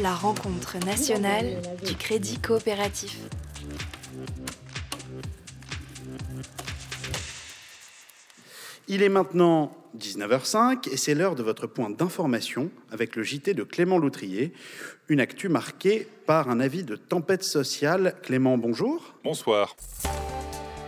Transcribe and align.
la 0.00 0.14
rencontre 0.14 0.78
nationale 0.84 1.60
du 1.84 1.94
crédit 1.94 2.38
coopératif. 2.38 3.18
Il 8.86 9.02
est 9.02 9.08
maintenant 9.08 9.76
19h05 9.98 10.88
et 10.92 10.96
c'est 10.96 11.14
l'heure 11.14 11.34
de 11.34 11.42
votre 11.42 11.66
point 11.66 11.90
d'information 11.90 12.70
avec 12.90 13.16
le 13.16 13.22
JT 13.22 13.54
de 13.54 13.62
Clément 13.62 13.98
Loutrier, 13.98 14.52
une 15.08 15.20
actu 15.20 15.48
marquée 15.48 16.08
par 16.26 16.48
un 16.48 16.60
avis 16.60 16.84
de 16.84 16.96
tempête 16.96 17.42
sociale. 17.42 18.14
Clément, 18.22 18.56
bonjour. 18.56 19.14
Bonsoir. 19.24 19.76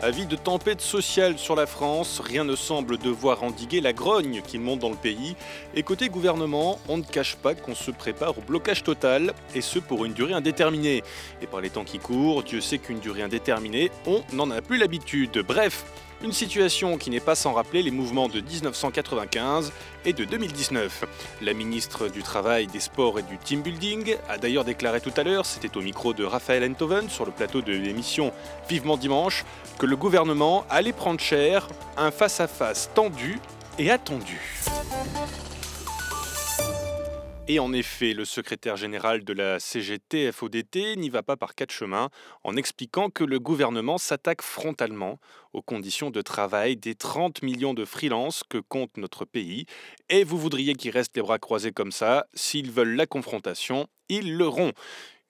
Avis 0.02 0.24
de 0.24 0.34
tempête 0.34 0.80
sociale 0.80 1.36
sur 1.36 1.54
la 1.54 1.66
France, 1.66 2.22
rien 2.24 2.42
ne 2.42 2.56
semble 2.56 2.96
devoir 2.96 3.42
endiguer 3.42 3.82
la 3.82 3.92
grogne 3.92 4.40
qui 4.40 4.58
monte 4.58 4.78
dans 4.78 4.88
le 4.88 4.96
pays. 4.96 5.36
Et 5.74 5.82
côté 5.82 6.08
gouvernement, 6.08 6.78
on 6.88 6.96
ne 6.96 7.02
cache 7.02 7.36
pas 7.36 7.54
qu'on 7.54 7.74
se 7.74 7.90
prépare 7.90 8.38
au 8.38 8.40
blocage 8.40 8.82
total, 8.82 9.34
et 9.54 9.60
ce 9.60 9.78
pour 9.78 10.06
une 10.06 10.14
durée 10.14 10.32
indéterminée. 10.32 11.02
Et 11.42 11.46
par 11.46 11.60
les 11.60 11.68
temps 11.68 11.84
qui 11.84 11.98
courent, 11.98 12.42
Dieu 12.42 12.62
sait 12.62 12.78
qu'une 12.78 12.98
durée 12.98 13.20
indéterminée, 13.20 13.90
on 14.06 14.22
n'en 14.32 14.50
a 14.50 14.62
plus 14.62 14.78
l'habitude. 14.78 15.44
Bref, 15.46 15.84
une 16.22 16.32
situation 16.32 16.98
qui 16.98 17.10
n'est 17.10 17.20
pas 17.20 17.34
sans 17.34 17.52
rappeler 17.52 17.82
les 17.82 17.90
mouvements 17.90 18.28
de 18.28 18.40
1995 18.40 19.72
et 20.04 20.12
de 20.12 20.24
2019. 20.24 21.04
La 21.42 21.54
ministre 21.54 22.08
du 22.08 22.22
Travail, 22.22 22.66
des 22.66 22.80
Sports 22.80 23.18
et 23.18 23.22
du 23.22 23.38
Team 23.38 23.62
Building 23.62 24.16
a 24.28 24.38
d'ailleurs 24.38 24.64
déclaré 24.64 25.00
tout 25.00 25.12
à 25.16 25.22
l'heure, 25.22 25.46
c'était 25.46 25.76
au 25.76 25.80
micro 25.80 26.12
de 26.12 26.24
Raphaël 26.24 26.68
Enthoven 26.70 27.08
sur 27.08 27.24
le 27.24 27.32
plateau 27.32 27.62
de 27.62 27.72
l'émission 27.72 28.32
Vivement 28.68 28.96
Dimanche, 28.96 29.44
que 29.78 29.86
le 29.86 29.96
gouvernement 29.96 30.64
allait 30.68 30.92
prendre 30.92 31.20
cher, 31.20 31.68
un 31.96 32.10
face-à-face 32.10 32.90
tendu 32.94 33.38
et 33.78 33.90
attendu. 33.90 34.40
Et 37.52 37.58
en 37.58 37.72
effet, 37.72 38.14
le 38.14 38.24
secrétaire 38.24 38.76
général 38.76 39.24
de 39.24 39.32
la 39.32 39.58
CGT 39.58 40.30
FODT 40.30 40.94
n'y 40.96 41.08
va 41.08 41.24
pas 41.24 41.36
par 41.36 41.56
quatre 41.56 41.72
chemins 41.72 42.08
en 42.44 42.54
expliquant 42.54 43.10
que 43.10 43.24
le 43.24 43.40
gouvernement 43.40 43.98
s'attaque 43.98 44.40
frontalement 44.40 45.18
aux 45.52 45.60
conditions 45.60 46.10
de 46.10 46.22
travail 46.22 46.76
des 46.76 46.94
30 46.94 47.42
millions 47.42 47.74
de 47.74 47.84
freelances 47.84 48.44
que 48.48 48.58
compte 48.58 48.96
notre 48.98 49.24
pays. 49.24 49.66
Et 50.10 50.22
vous 50.22 50.38
voudriez 50.38 50.74
qu'ils 50.74 50.92
restent 50.92 51.16
les 51.16 51.22
bras 51.22 51.40
croisés 51.40 51.72
comme 51.72 51.90
ça, 51.90 52.26
s'ils 52.34 52.70
veulent 52.70 52.94
la 52.94 53.06
confrontation, 53.06 53.88
ils 54.08 54.36
l'auront. 54.36 54.70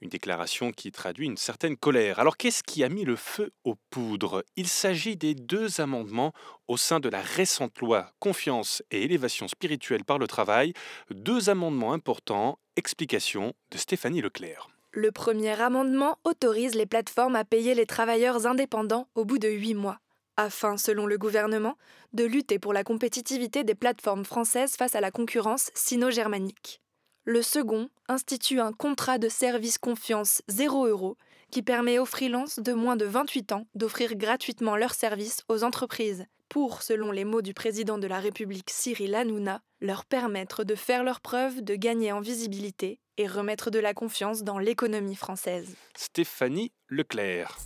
Une 0.03 0.09
déclaration 0.09 0.73
qui 0.73 0.93
traduit 0.93 1.27
une 1.27 1.37
certaine 1.37 1.77
colère. 1.77 2.19
Alors 2.21 2.39
qu'est-ce 2.39 2.63
qui 2.63 2.83
a 2.83 2.89
mis 2.89 3.05
le 3.05 3.17
feu 3.17 3.53
aux 3.65 3.75
poudres? 3.91 4.43
Il 4.57 4.67
s'agit 4.67 5.15
des 5.15 5.35
deux 5.35 5.83
amendements 5.83 6.33
au 6.69 6.79
sein 6.79 7.01
de 7.01 7.11
la 7.11 7.21
récente 7.21 7.79
loi 7.81 8.11
Confiance 8.19 8.83
et 8.91 9.03
élévation 9.03 9.47
spirituelle 9.47 10.05
par 10.05 10.19
le 10.19 10.27
travail, 10.27 10.73
deux 11.11 11.51
amendements 11.51 11.93
importants. 11.93 12.59
Explication 12.77 13.53
de 13.71 13.77
Stéphanie 13.77 14.23
Leclerc. 14.23 14.71
Le 14.93 15.13
premier 15.13 15.61
amendement 15.61 16.17
autorise 16.25 16.75
les 16.75 16.87
plateformes 16.87 17.37
à 17.37 17.45
payer 17.45 17.75
les 17.75 17.85
travailleurs 17.85 18.47
indépendants 18.47 19.07
au 19.15 19.27
bout 19.27 19.39
de 19.39 19.49
huit 19.49 19.75
mois, 19.75 20.01
afin, 20.39 20.79
selon 20.79 21.05
le 21.05 21.19
gouvernement, 21.19 21.77
de 22.15 22.25
lutter 22.25 22.59
pour 22.59 22.73
la 22.73 22.85
compétitivité 22.85 23.65
des 23.65 23.75
plateformes 23.75 24.25
françaises 24.25 24.77
face 24.77 24.95
à 24.95 25.03
la 25.03 25.11
concurrence 25.11 25.71
sino-germanique. 25.75 26.81
Le 27.25 27.43
second 27.43 27.91
institue 28.11 28.61
un 28.61 28.73
contrat 28.73 29.19
de 29.19 29.29
service 29.29 29.79
confiance 29.79 30.43
0 30.49 30.87
euros 30.87 31.17
qui 31.51 31.63
permet 31.63 31.99
aux 31.99 32.07
freelances 32.07 32.59
de 32.59 32.73
moins 32.73 32.97
de 32.97 33.05
28 33.05 33.53
ans 33.53 33.67
d'offrir 33.75 34.17
gratuitement 34.17 34.77
leurs 34.77 34.95
services 34.95 35.43
aux 35.49 35.65
entreprises 35.65 36.27
pour, 36.49 36.83
selon 36.83 37.13
les 37.13 37.25
mots 37.25 37.43
du 37.43 37.55
président 37.55 37.99
de 37.99 38.09
la 38.09 38.19
République 38.19 38.71
Cyril 38.71 39.15
Hanouna, 39.15 39.63
leur 39.81 40.05
permettre 40.05 40.65
de 40.65 40.75
faire 40.75 41.05
leur 41.05 41.21
preuve, 41.21 41.63
de 41.63 41.77
gagner 41.77 42.11
en 42.11 42.21
visibilité 42.21 42.99
et 43.17 43.29
remettre 43.29 43.71
de 43.71 43.79
la 43.79 43.95
confiance 43.95 44.43
dans 44.43 44.59
l'économie 44.59 45.15
française. 45.15 45.77
Stéphanie 45.97 46.73
Leclerc. 46.89 47.59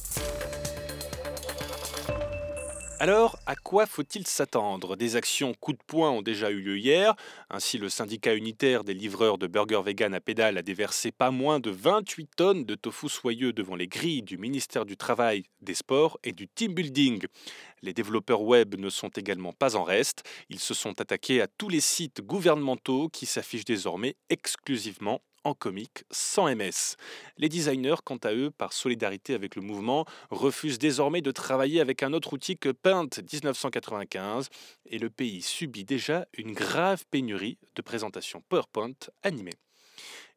Alors, 3.00 3.38
à 3.46 3.56
quoi 3.56 3.86
faut-il 3.86 4.24
s'attendre? 4.26 4.96
Des 4.96 5.16
actions 5.16 5.52
coup 5.52 5.72
de 5.72 5.82
poing 5.84 6.10
ont 6.10 6.22
déjà 6.22 6.50
eu 6.50 6.60
lieu 6.60 6.78
hier. 6.78 7.14
Ainsi, 7.50 7.76
le 7.76 7.88
syndicat 7.88 8.34
unitaire 8.34 8.84
des 8.84 8.94
livreurs 8.94 9.36
de 9.36 9.48
burgers 9.48 9.82
vegan 9.84 10.14
à 10.14 10.20
pédale 10.20 10.56
a 10.58 10.62
déversé 10.62 11.10
pas 11.10 11.32
moins 11.32 11.58
de 11.58 11.70
28 11.70 12.30
tonnes 12.36 12.64
de 12.64 12.76
tofu 12.76 13.08
soyeux 13.08 13.52
devant 13.52 13.74
les 13.74 13.88
grilles 13.88 14.22
du 14.22 14.38
ministère 14.38 14.86
du 14.86 14.96
Travail, 14.96 15.42
des 15.60 15.74
Sports 15.74 16.18
et 16.22 16.32
du 16.32 16.46
Team 16.46 16.72
Building. 16.72 17.26
Les 17.82 17.92
développeurs 17.92 18.42
web 18.42 18.76
ne 18.76 18.88
sont 18.88 19.08
également 19.08 19.52
pas 19.52 19.74
en 19.74 19.82
reste. 19.82 20.22
Ils 20.48 20.60
se 20.60 20.72
sont 20.72 21.00
attaqués 21.00 21.42
à 21.42 21.48
tous 21.48 21.68
les 21.68 21.80
sites 21.80 22.22
gouvernementaux 22.22 23.08
qui 23.08 23.26
s'affichent 23.26 23.64
désormais 23.64 24.14
exclusivement 24.30 25.20
en 25.44 25.54
comique 25.54 26.04
sans 26.10 26.54
MS. 26.54 26.96
Les 27.38 27.48
designers, 27.48 28.02
quant 28.04 28.16
à 28.16 28.34
eux, 28.34 28.50
par 28.50 28.72
solidarité 28.72 29.34
avec 29.34 29.56
le 29.56 29.62
mouvement, 29.62 30.04
refusent 30.30 30.78
désormais 30.78 31.20
de 31.20 31.30
travailler 31.30 31.80
avec 31.80 32.02
un 32.02 32.12
autre 32.12 32.32
outil 32.32 32.56
que 32.56 32.70
Paint 32.70 33.08
1995 33.32 34.48
et 34.86 34.98
le 34.98 35.10
pays 35.10 35.42
subit 35.42 35.84
déjà 35.84 36.26
une 36.36 36.52
grave 36.52 37.04
pénurie 37.10 37.58
de 37.74 37.82
présentations 37.82 38.42
PowerPoint 38.48 38.94
animées. 39.22 39.58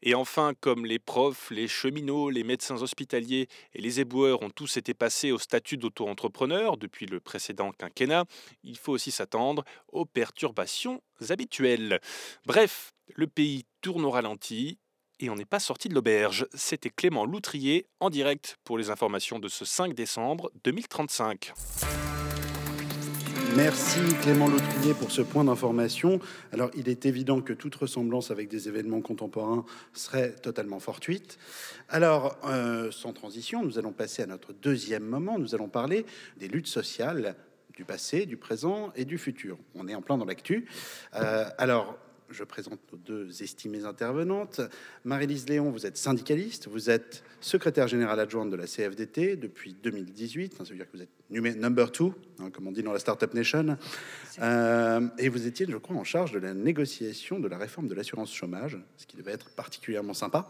Et 0.04 0.14
enfin, 0.14 0.54
comme 0.60 0.86
les 0.86 1.00
profs, 1.00 1.50
les 1.50 1.68
cheminots, 1.68 2.30
les 2.30 2.44
médecins 2.44 2.82
hospitaliers 2.82 3.48
et 3.74 3.82
les 3.82 4.00
éboueurs 4.00 4.44
ont 4.44 4.52
tous 4.52 4.78
été 4.78 4.94
passés 4.94 5.32
au 5.32 5.40
statut 5.40 5.78
d'auto-entrepreneur 5.78 6.78
depuis 6.78 7.08
le 7.08 7.20
précédent 7.20 7.72
quinquennat, 7.72 8.26
il 8.64 8.78
faut 8.78 8.92
aussi 8.92 9.10
s'attendre 9.10 9.64
aux 9.88 10.06
perturbations 10.06 11.02
habituelles. 11.30 12.00
Bref, 12.46 12.94
le 13.16 13.26
pays 13.26 13.66
tourne 13.82 14.06
au 14.06 14.12
ralenti 14.12 14.78
et 15.20 15.30
on 15.30 15.36
n'est 15.36 15.46
pas 15.46 15.60
sorti 15.60 15.90
de 15.90 15.94
l'auberge. 15.94 16.48
C'était 16.54 16.90
Clément 16.90 17.26
Loutrier 17.26 17.88
en 18.00 18.10
direct 18.10 18.58
pour 18.64 18.78
les 18.78 18.90
informations 18.90 19.40
de 19.40 19.48
ce 19.48 19.66
5 19.66 19.94
décembre 19.94 20.52
2035. 20.64 21.54
Merci 23.56 24.00
Clément 24.22 24.48
Loutrier 24.48 24.94
pour 24.94 25.10
ce 25.10 25.22
point 25.22 25.44
d'information. 25.44 26.20
Alors 26.52 26.70
il 26.76 26.90
est 26.90 27.06
évident 27.06 27.42
que 27.42 27.54
toute 27.54 27.74
ressemblance 27.76 28.30
avec 28.30 28.50
des 28.50 28.68
événements 28.68 29.02
contemporains 29.02 29.66
serait 29.94 30.34
totalement 30.34 30.80
fortuite. 30.80 31.40
Alors 31.90 32.38
euh, 32.46 32.92
sans 32.92 33.14
transition, 33.14 33.64
nous 33.64 33.80
allons 33.80 33.94
passer 33.94 34.22
à 34.22 34.28
notre 34.28 34.54
deuxième 34.54 35.06
moment. 35.06 35.40
Nous 35.40 35.56
allons 35.56 35.70
parler 35.70 36.06
des 36.38 36.48
luttes 36.48 36.68
sociales 36.68 37.36
du 37.76 37.86
passé, 37.86 38.26
du 38.26 38.38
présent 38.38 38.92
et 38.96 39.06
du 39.06 39.18
futur. 39.18 39.58
On 39.76 39.88
est 39.88 39.96
en 39.96 40.02
plein 40.02 40.18
dans 40.18 40.26
l'actu. 40.26 40.68
Euh, 41.16 41.46
alors 41.58 41.98
je 42.30 42.44
présente 42.44 42.80
nos 42.92 42.98
deux 42.98 43.44
estimées 43.44 43.86
intervenantes. 43.86 44.62
Marie-Lise 45.06 45.48
Léon, 45.48 45.72
vous 45.72 45.86
êtes 45.86 45.98
syndicaliste, 45.98 46.68
vous 46.68 46.90
êtes 46.90 47.24
secrétaire 47.40 47.88
générale 47.88 48.20
adjointe 48.20 48.50
de 48.50 48.56
la 48.56 48.66
CFDT 48.66 49.36
depuis 49.36 49.76
2018, 49.82 50.56
ça 50.58 50.64
veut 50.64 50.76
dire 50.76 50.86
que 50.90 50.98
vous 50.98 51.04
êtes 51.04 51.58
number 51.58 51.92
two, 51.92 52.14
hein, 52.40 52.50
comme 52.52 52.68
on 52.68 52.72
dit 52.72 52.84
dans 52.84 52.94
la 52.94 53.00
Startup 53.00 53.34
Nation, 53.34 53.78
euh, 54.42 55.08
et 55.18 55.30
vous 55.30 55.48
étiez, 55.48 55.66
je 55.70 55.78
crois, 55.78 55.96
en 55.96 56.04
charge 56.04 56.32
de 56.32 56.40
la 56.40 56.54
négociation 56.54 57.40
de 57.40 57.48
la 57.48 57.58
réforme 57.58 57.88
de 57.88 57.96
l'assurance 57.96 58.34
chômage, 58.34 58.78
ce 58.98 59.06
qui 59.06 59.18
devait 59.18 59.34
être 59.34 59.50
particulièrement 59.52 60.14
sympa. 60.14 60.50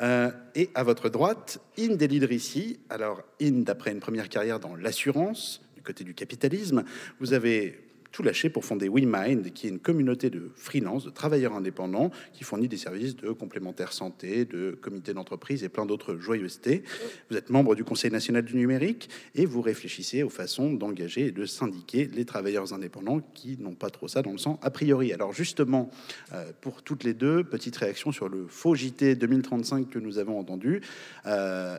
Euh, 0.00 0.30
et 0.54 0.70
à 0.74 0.82
votre 0.82 1.10
droite, 1.10 1.60
Inde 1.78 1.96
Delidrissi. 1.96 2.80
Alors, 2.88 3.22
Inde, 3.40 3.68
après 3.68 3.92
une 3.92 4.00
première 4.00 4.28
carrière 4.28 4.58
dans 4.58 4.74
l'assurance, 4.74 5.60
du 5.76 5.82
côté 5.82 6.02
du 6.04 6.14
capitalisme, 6.14 6.84
vous 7.20 7.34
avez 7.34 7.78
tout 8.12 8.22
lâché 8.22 8.50
pour 8.50 8.64
fonder 8.64 8.88
WeMind, 8.88 9.52
qui 9.52 9.66
est 9.66 9.70
une 9.70 9.80
communauté 9.80 10.30
de 10.30 10.50
freelance, 10.54 11.04
de 11.04 11.10
travailleurs 11.10 11.54
indépendants, 11.54 12.10
qui 12.32 12.44
fournit 12.44 12.68
des 12.68 12.76
services 12.76 13.16
de 13.16 13.30
complémentaire 13.30 13.92
santé, 13.92 14.44
de 14.44 14.78
comité 14.80 15.14
d'entreprise 15.14 15.64
et 15.64 15.68
plein 15.68 15.86
d'autres 15.86 16.16
joyeusetés. 16.16 16.84
Vous 17.30 17.36
êtes 17.36 17.50
membre 17.50 17.74
du 17.74 17.84
Conseil 17.84 18.10
national 18.10 18.44
du 18.44 18.56
numérique 18.56 19.08
et 19.34 19.46
vous 19.46 19.62
réfléchissez 19.62 20.22
aux 20.22 20.30
façons 20.30 20.72
d'engager 20.72 21.26
et 21.26 21.32
de 21.32 21.46
syndiquer 21.46 22.08
les 22.12 22.24
travailleurs 22.24 22.72
indépendants 22.72 23.20
qui 23.34 23.56
n'ont 23.58 23.74
pas 23.74 23.90
trop 23.90 24.08
ça 24.08 24.22
dans 24.22 24.32
le 24.32 24.38
sang 24.38 24.60
a 24.62 24.70
priori. 24.70 25.12
Alors 25.12 25.32
justement, 25.32 25.90
euh, 26.32 26.52
pour 26.60 26.82
toutes 26.82 27.04
les 27.04 27.14
deux, 27.14 27.44
petite 27.44 27.76
réaction 27.76 28.12
sur 28.12 28.28
le 28.28 28.46
faux 28.46 28.74
JT 28.74 29.14
2035 29.16 29.88
que 29.88 29.98
nous 29.98 30.18
avons 30.18 30.38
entendu. 30.38 30.82
Euh, 31.26 31.78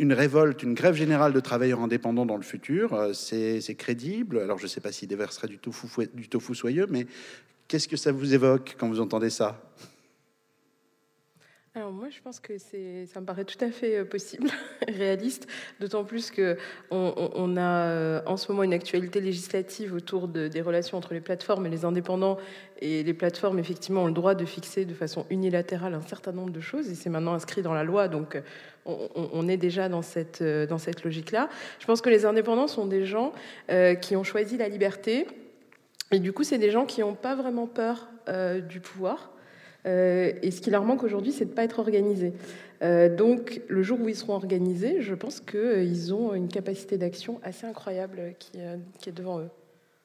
une 0.00 0.14
révolte, 0.14 0.62
une 0.62 0.72
grève 0.72 0.94
générale 0.94 1.34
de 1.34 1.40
travailleurs 1.40 1.80
indépendants 1.80 2.24
dans 2.24 2.38
le 2.38 2.42
futur, 2.42 2.94
euh, 2.94 3.12
c'est 3.12 3.74
crédible. 3.76 4.38
Alors 4.40 4.56
je 4.56 4.64
ne 4.64 4.68
sais 4.68 4.80
pas 4.80 4.92
s'il 4.92 5.08
déverserait 5.08 5.46
du 5.46 5.58
tofu, 5.58 6.08
du 6.14 6.28
tofu 6.28 6.54
soyeux, 6.54 6.86
mais 6.88 7.06
qu'est-ce 7.68 7.86
que 7.86 7.98
ça 7.98 8.10
vous 8.10 8.32
évoque 8.32 8.76
quand 8.78 8.88
vous 8.88 9.00
entendez 9.00 9.28
ça? 9.28 9.60
Alors 11.74 11.92
moi, 11.92 12.08
je 12.10 12.20
pense 12.20 12.40
que 12.40 12.58
ça 12.58 13.20
me 13.20 13.26
paraît 13.26 13.44
tout 13.44 13.62
à 13.62 13.70
fait 13.70 13.98
euh, 13.98 14.04
possible, 14.04 14.48
réaliste, 14.88 15.46
d'autant 15.78 16.02
plus 16.02 16.30
que 16.30 16.56
on, 16.90 17.56
a 17.56 17.60
euh, 17.60 18.22
en 18.26 18.36
ce 18.36 18.50
moment 18.50 18.64
une 18.64 18.72
actualité 18.72 19.20
législative 19.20 19.94
autour 19.94 20.26
des 20.28 20.62
relations 20.62 20.98
entre 20.98 21.14
les 21.14 21.20
plateformes 21.20 21.66
et 21.66 21.70
les 21.70 21.84
indépendants, 21.84 22.38
et 22.80 23.04
les 23.04 23.14
plateformes 23.14 23.58
effectivement 23.58 24.02
ont 24.02 24.06
le 24.06 24.12
droit 24.12 24.34
de 24.34 24.46
fixer 24.46 24.84
de 24.84 24.94
façon 24.94 25.26
unilatérale 25.30 25.94
un 25.94 26.00
certain 26.00 26.32
nombre 26.32 26.50
de 26.50 26.60
choses, 26.60 26.90
et 26.90 26.96
c'est 26.96 27.10
maintenant 27.10 27.34
inscrit 27.34 27.62
dans 27.62 27.74
la 27.74 27.84
loi, 27.84 28.08
donc 28.08 28.36
on, 28.86 29.48
est 29.48 29.56
déjà 29.56 29.88
dans 29.88 30.02
cette 30.02 30.42
dans 30.42 30.78
cette 30.78 31.04
logique-là. 31.04 31.48
Je 31.78 31.86
pense 31.86 32.00
que 32.00 32.10
les 32.10 32.24
indépendants 32.24 32.68
sont 32.68 32.86
des 32.86 33.04
gens 33.04 33.32
euh, 33.70 33.94
qui 33.94 34.16
ont 34.16 34.24
choisi 34.24 34.56
la 34.56 34.68
liberté, 34.68 35.26
et 36.12 36.18
du 36.18 36.32
coup, 36.32 36.44
c'est 36.44 36.58
des 36.58 36.70
gens 36.70 36.86
qui 36.86 37.00
n'ont 37.00 37.14
pas 37.14 37.34
vraiment 37.34 37.66
peur 37.66 38.08
du 38.68 38.80
pouvoir. 38.80 39.32
et 39.84 40.50
ce 40.50 40.60
qui 40.60 40.70
leur 40.70 40.84
manque 40.84 41.02
aujourd'hui, 41.02 41.32
c'est 41.32 41.46
de 41.46 41.50
ne 41.50 41.54
pas 41.54 41.64
être 41.64 41.80
organisés. 41.80 42.32
donc, 42.80 43.60
le 43.66 43.82
jour 43.82 44.00
où 44.00 44.08
ils 44.08 44.14
seront 44.14 44.34
organisés, 44.34 45.00
je 45.00 45.14
pense 45.14 45.40
qu'ils 45.40 46.14
ont 46.14 46.32
une 46.32 46.48
capacité 46.48 46.96
d'action 46.96 47.40
assez 47.42 47.66
incroyable 47.66 48.34
qui, 48.38 48.58
qui 49.00 49.08
est 49.08 49.12
devant 49.12 49.40
eux. 49.40 49.50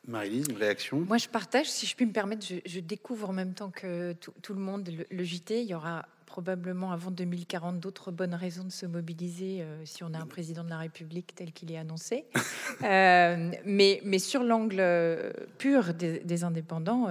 Marie-Lise, 0.07 0.47
une 0.49 0.57
réaction? 0.57 0.99
Moi, 0.99 1.17
je 1.17 1.27
partage, 1.27 1.69
si 1.69 1.85
je 1.85 1.95
puis 1.95 2.05
me 2.05 2.11
permettre, 2.11 2.45
je, 2.65 2.79
découvre 2.79 3.29
en 3.29 3.33
même 3.33 3.53
temps 3.53 3.71
que 3.71 4.13
tout, 4.13 4.53
le 4.53 4.59
monde 4.59 4.89
le, 5.09 5.23
JT. 5.23 5.61
Il 5.61 5.67
y 5.67 5.73
aura 5.73 6.05
probablement 6.25 6.91
avant 6.91 7.11
2040 7.11 7.79
d'autres 7.79 8.11
bonnes 8.11 8.33
raisons 8.33 8.63
de 8.63 8.71
se 8.71 8.85
mobiliser 8.85 9.61
euh, 9.61 9.85
si 9.85 10.03
on 10.03 10.13
a 10.13 10.17
un 10.17 10.25
président 10.25 10.63
de 10.63 10.69
la 10.69 10.79
République 10.79 11.33
tel 11.35 11.51
qu'il 11.51 11.71
est 11.71 11.77
annoncé. 11.77 12.25
Euh, 12.83 13.51
mais, 13.63 14.01
mais 14.03 14.19
sur 14.19 14.43
l'angle 14.43 14.79
euh, 14.79 15.31
pur 15.57 15.93
des, 15.93 16.43
indépendants, 16.43 17.07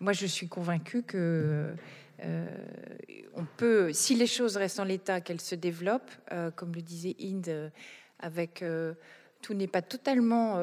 moi, 0.00 0.12
je 0.12 0.24
suis 0.26 0.48
convaincue 0.48 1.02
que 1.02 1.74
on 3.34 3.44
peut, 3.56 3.92
si 3.92 4.14
les 4.14 4.26
choses 4.26 4.56
restent 4.56 4.80
en 4.80 4.84
l'état, 4.84 5.20
qu'elles 5.20 5.42
se 5.42 5.54
développent, 5.54 6.10
comme 6.56 6.74
le 6.74 6.80
disait 6.80 7.16
Inde, 7.20 7.70
avec 8.18 8.64
tout 9.42 9.54
n'est 9.54 9.66
pas 9.66 9.82
totalement 9.82 10.56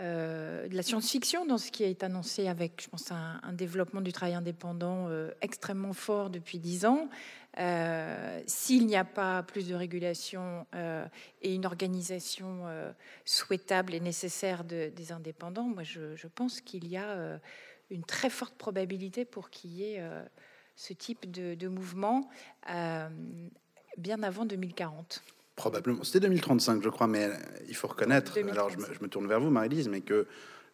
euh, 0.00 0.68
de 0.68 0.74
la 0.74 0.82
science-fiction 0.82 1.44
dans 1.44 1.58
ce 1.58 1.70
qui 1.70 1.84
est 1.84 2.02
annoncé 2.02 2.48
avec, 2.48 2.82
je 2.82 2.88
pense, 2.88 3.10
un, 3.12 3.52
développement 3.52 4.00
du 4.00 4.10
travail 4.10 4.34
indépendant 4.34 5.08
euh, 5.08 5.30
extrêmement 5.42 5.92
fort 5.92 6.30
depuis 6.30 6.58
dix 6.58 6.86
ans. 6.86 7.10
Euh, 7.58 8.42
s'il 8.46 8.86
n'y 8.86 8.96
a 8.96 9.04
pas 9.04 9.42
plus 9.42 9.68
de 9.68 9.74
régulation 9.74 10.66
et 11.42 11.54
une 11.54 11.66
organisation 11.66 12.64
souhaitable 13.26 13.92
et 13.92 14.00
nécessaire 14.00 14.64
des 14.64 15.12
indépendants, 15.12 15.64
moi 15.68 15.82
je, 15.82 16.26
pense 16.34 16.62
qu'il 16.62 16.88
y 16.88 16.96
a 16.96 17.38
une 17.90 18.04
très 18.04 18.30
forte 18.30 18.54
probabilité 18.54 19.26
pour 19.26 19.50
qu'il 19.50 19.72
y 19.72 19.84
ait 19.84 20.02
ce 20.76 20.94
type 20.94 21.30
de, 21.30 21.54
de 21.54 21.68
mouvement 21.68 22.30
bien 23.98 24.22
avant 24.22 24.46
2040. 24.46 25.22
Probablement. 25.56 26.02
C'était 26.02 26.20
2035, 26.20 26.82
je 26.82 26.88
crois, 26.88 27.06
mais 27.06 27.28
il 27.68 27.74
faut 27.74 27.88
reconnaître, 27.88 28.38
alors 28.50 28.70
je 28.70 28.78
me, 28.78 29.08
tourne 29.08 29.26
vers 29.26 29.40
vous, 29.40 29.50
Marie-Lise, 29.50 29.88
mais 29.88 30.00
que 30.00 30.26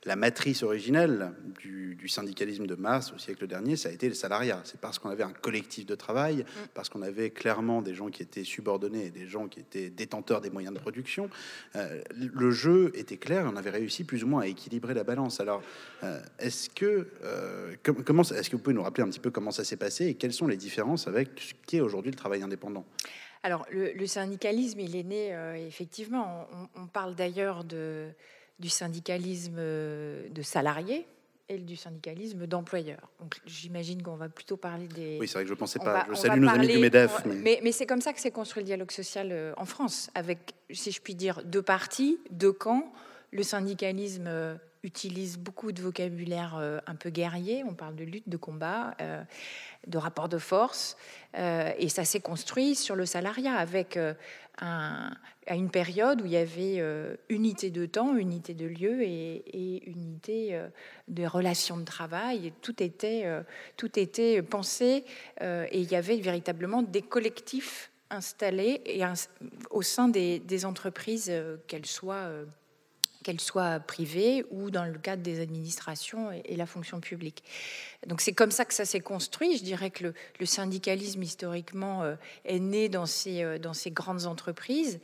la 0.04 0.16
matrice 0.16 0.62
originelle 0.62 1.32
du, 1.60 2.08
syndicalisme 2.08 2.66
de 2.66 2.74
masse 2.74 3.12
au 3.12 3.18
siècle 3.18 3.46
dernier, 3.46 3.76
ça 3.76 3.90
a 3.90 3.92
été 3.92 4.08
le 4.08 4.14
salariat. 4.14 4.62
C'est 4.64 4.80
parce 4.80 4.98
qu'on 4.98 5.10
avait 5.10 5.24
un 5.24 5.32
collectif 5.32 5.84
de 5.84 5.94
travail, 5.94 6.38
mm. 6.38 6.68
parce 6.72 6.88
qu'on 6.88 7.02
avait 7.02 7.30
clairement 7.30 7.82
des 7.82 7.92
gens 7.92 8.08
qui 8.08 8.22
étaient 8.22 8.44
subordonnés 8.44 9.06
et 9.06 9.10
des 9.10 9.26
gens 9.26 9.48
qui 9.48 9.60
étaient 9.60 9.90
détenteurs 9.90 10.40
des 10.40 10.48
moyens 10.48 10.74
de 10.74 10.80
production. 10.80 11.28
Euh, 11.76 12.00
le 12.16 12.50
jeu 12.50 12.92
était 12.94 13.18
clair, 13.18 13.50
on 13.52 13.56
avait 13.56 13.70
réussi 13.70 14.04
plus 14.04 14.24
ou 14.24 14.28
moins 14.28 14.42
à 14.42 14.46
équilibrer 14.46 14.94
la 14.94 15.04
balance. 15.04 15.40
Alors, 15.40 15.60
euh, 16.04 16.18
est-ce 16.38 16.70
que, 16.70 17.08
euh, 17.24 17.74
comment, 17.82 18.22
est-ce 18.22 18.48
que 18.48 18.56
vous 18.56 18.62
pouvez 18.62 18.74
nous 18.74 18.82
rappeler 18.82 19.02
un 19.02 19.08
petit 19.08 19.20
peu 19.20 19.30
comment 19.30 19.50
ça 19.50 19.64
s'est 19.64 19.76
passé 19.76 20.06
et 20.06 20.14
quelles 20.14 20.32
sont 20.32 20.46
les 20.46 20.56
différences 20.56 21.08
avec 21.08 21.28
ce 21.36 21.52
qui 21.66 21.76
est 21.76 21.82
aujourd'hui 21.82 22.12
le 22.12 22.16
travail 22.16 22.42
indépendant? 22.42 22.86
Alors, 23.42 23.66
le, 23.70 24.06
syndicalisme, 24.06 24.80
il 24.80 24.96
est 24.96 25.04
né, 25.04 25.34
euh, 25.34 25.54
effectivement, 25.54 26.46
on, 26.74 26.86
parle 26.86 27.14
d'ailleurs 27.14 27.64
du 27.64 28.68
syndicalisme 28.68 29.56
euh, 29.58 30.28
de 30.30 30.42
salariés 30.42 31.06
et 31.48 31.58
du 31.58 31.76
syndicalisme 31.76 32.46
d'employeurs. 32.46 33.08
Donc, 33.20 33.40
j'imagine 33.46 34.02
qu'on 34.02 34.16
va 34.16 34.28
plutôt 34.28 34.56
parler 34.56 34.86
des... 34.88 35.18
Oui, 35.18 35.28
c'est 35.28 35.34
vrai 35.34 35.44
que 35.44 35.48
je 35.48 35.54
ne 35.54 35.58
pensais 35.58 35.78
pas. 35.78 36.06
je 36.10 36.14
salue 36.14 36.40
nos 36.40 36.48
amis 36.48 36.68
du 36.68 36.78
MEDEF. 36.78 37.24
Mais, 37.24 37.60
mais, 37.62 37.72
c'est 37.72 37.86
comme 37.86 38.00
ça 38.00 38.12
que 38.12 38.20
s'est 38.20 38.30
construit 38.30 38.62
le 38.62 38.66
dialogue 38.66 38.90
social 38.90 39.28
euh, 39.30 39.54
en 39.56 39.64
France, 39.64 40.10
avec, 40.14 40.54
si 40.70 40.90
je 40.90 41.00
puis 41.00 41.14
dire, 41.14 41.42
deux 41.44 41.62
partis, 41.62 42.18
deux 42.30 42.52
camps. 42.52 42.92
Le 43.30 43.42
syndicalisme 43.42 44.58
utilise 44.88 45.38
beaucoup 45.38 45.70
de 45.70 45.80
vocabulaire 45.82 46.56
un 46.86 46.94
peu 46.94 47.10
guerrier. 47.10 47.62
On 47.64 47.74
parle 47.74 47.94
de 47.94 48.04
lutte, 48.04 48.28
de 48.28 48.36
combat 48.36 48.96
de 49.86 49.98
rapport 49.98 50.28
de 50.28 50.38
force. 50.38 50.96
Euh, 51.36 51.72
et 51.78 51.88
ça 51.88 52.04
s'est 52.04 52.20
construit 52.20 52.74
sur 52.74 52.96
le 52.96 53.06
salariat 53.06 53.54
avec 53.54 53.96
euh, 53.96 54.14
à 54.60 55.54
une 55.54 55.70
période 55.70 56.22
où 56.22 56.26
il 56.26 56.32
y 56.32 56.36
avait 56.36 56.76
euh, 56.78 57.16
unité 57.28 57.70
de 57.70 57.86
temps, 57.86 58.16
unité 58.16 58.54
de 58.54 58.66
lieu 58.66 59.02
et, 59.02 59.82
unité 59.86 60.60
de 61.06 61.26
relations 61.26 61.76
de 61.76 61.84
travail. 61.84 62.48
Et 62.48 62.52
tout 62.60 62.82
était, 62.82 63.24
tout 63.76 63.98
était 63.98 64.42
pensé 64.42 65.04
et 65.40 65.80
il 65.80 65.90
y 65.90 65.96
avait 65.96 66.16
véritablement 66.16 66.82
des 66.82 67.02
collectifs 67.02 67.90
installés 68.10 68.82
et 68.84 69.02
au 69.70 69.82
sein 69.82 70.08
des 70.08 70.64
entreprises, 70.64 71.32
qu'elles 71.66 71.86
soient 71.86 72.30
qu'elle 73.24 73.40
soit 73.40 73.80
privée 73.80 74.44
ou 74.50 74.70
dans 74.70 74.84
le 74.84 74.98
cadre 74.98 75.22
des 75.22 75.40
administrations 75.40 76.30
et, 76.32 76.56
la 76.56 76.66
fonction 76.66 77.00
publique. 77.00 77.44
Donc 78.06 78.20
c'est 78.20 78.32
comme 78.32 78.50
ça 78.50 78.64
que 78.64 78.74
ça 78.74 78.84
s'est 78.84 79.00
construit. 79.00 79.56
Je 79.56 79.62
dirais 79.62 79.90
que 79.90 80.12
le, 80.40 80.46
syndicalisme 80.46 81.22
historiquement 81.22 82.02
euh, 82.02 82.16
est 82.44 82.58
né 82.58 82.88
dans 82.88 83.06
ces, 83.06 83.42
euh, 83.42 83.58
grandes 83.88 84.26
entreprises 84.26 85.00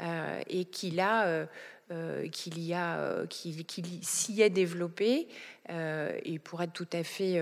euh, 0.00 0.40
et 0.48 0.64
qu'il 0.64 1.00
a 1.00 1.46
euh, 1.92 2.26
qu'il 2.26 2.58
y 2.58 2.74
a, 2.74 2.98
euh, 2.98 3.26
qu'il 3.28 3.64
s'y 4.02 4.42
est 4.42 4.50
développé. 4.50 5.28
Euh, 5.70 6.18
et 6.24 6.40
pour 6.40 6.60
être 6.60 6.72
tout 6.72 6.88
à 6.92 7.04
fait, 7.04 7.40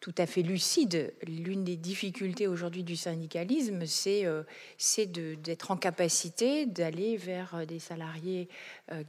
tout 0.00 0.14
à 0.16 0.24
fait 0.24 0.40
lucide, 0.40 1.12
l'une 1.26 1.64
des 1.64 1.76
difficultés 1.76 2.46
aujourd'hui 2.46 2.82
du 2.82 2.96
syndicalisme, 2.96 3.84
c'est 3.84 4.24
c'est 4.78 5.04
d'être 5.06 5.70
en 5.70 5.76
capacité 5.76 6.64
d'aller 6.64 7.18
vers 7.18 7.66
des 7.66 7.78
salariés 7.78 8.48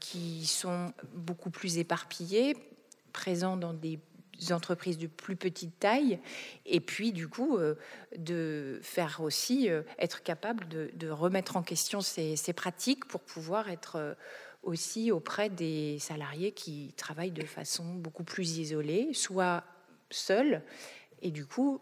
qui 0.01 0.45
sont 0.45 0.91
beaucoup 1.13 1.51
plus 1.51 1.77
éparpillés, 1.77 2.57
présents 3.13 3.55
dans 3.55 3.73
des 3.73 3.99
entreprises 4.51 4.97
de 4.97 5.07
plus 5.07 5.37
petite 5.37 5.79
taille, 5.79 6.19
et 6.65 6.81
puis 6.81 7.13
du 7.13 7.29
coup 7.29 7.57
de 8.17 8.79
faire 8.83 9.21
aussi 9.21 9.69
être 9.99 10.23
capable 10.23 10.67
de, 10.67 11.09
remettre 11.09 11.57
en 11.57 11.63
question 11.63 12.01
ces 12.01 12.53
pratiques 12.53 13.05
pour 13.05 13.21
pouvoir 13.21 13.69
être 13.69 14.15
aussi 14.65 15.11
auprès 15.11 15.49
des 15.49 15.97
salariés 15.99 16.51
qui 16.51 16.93
travaillent 16.97 17.31
de 17.31 17.45
façon 17.45 17.85
beaucoup 17.95 18.23
plus 18.23 18.57
isolée, 18.57 19.09
soit 19.13 19.63
seuls, 20.09 20.61
et 21.21 21.31
du 21.31 21.45
coup 21.45 21.79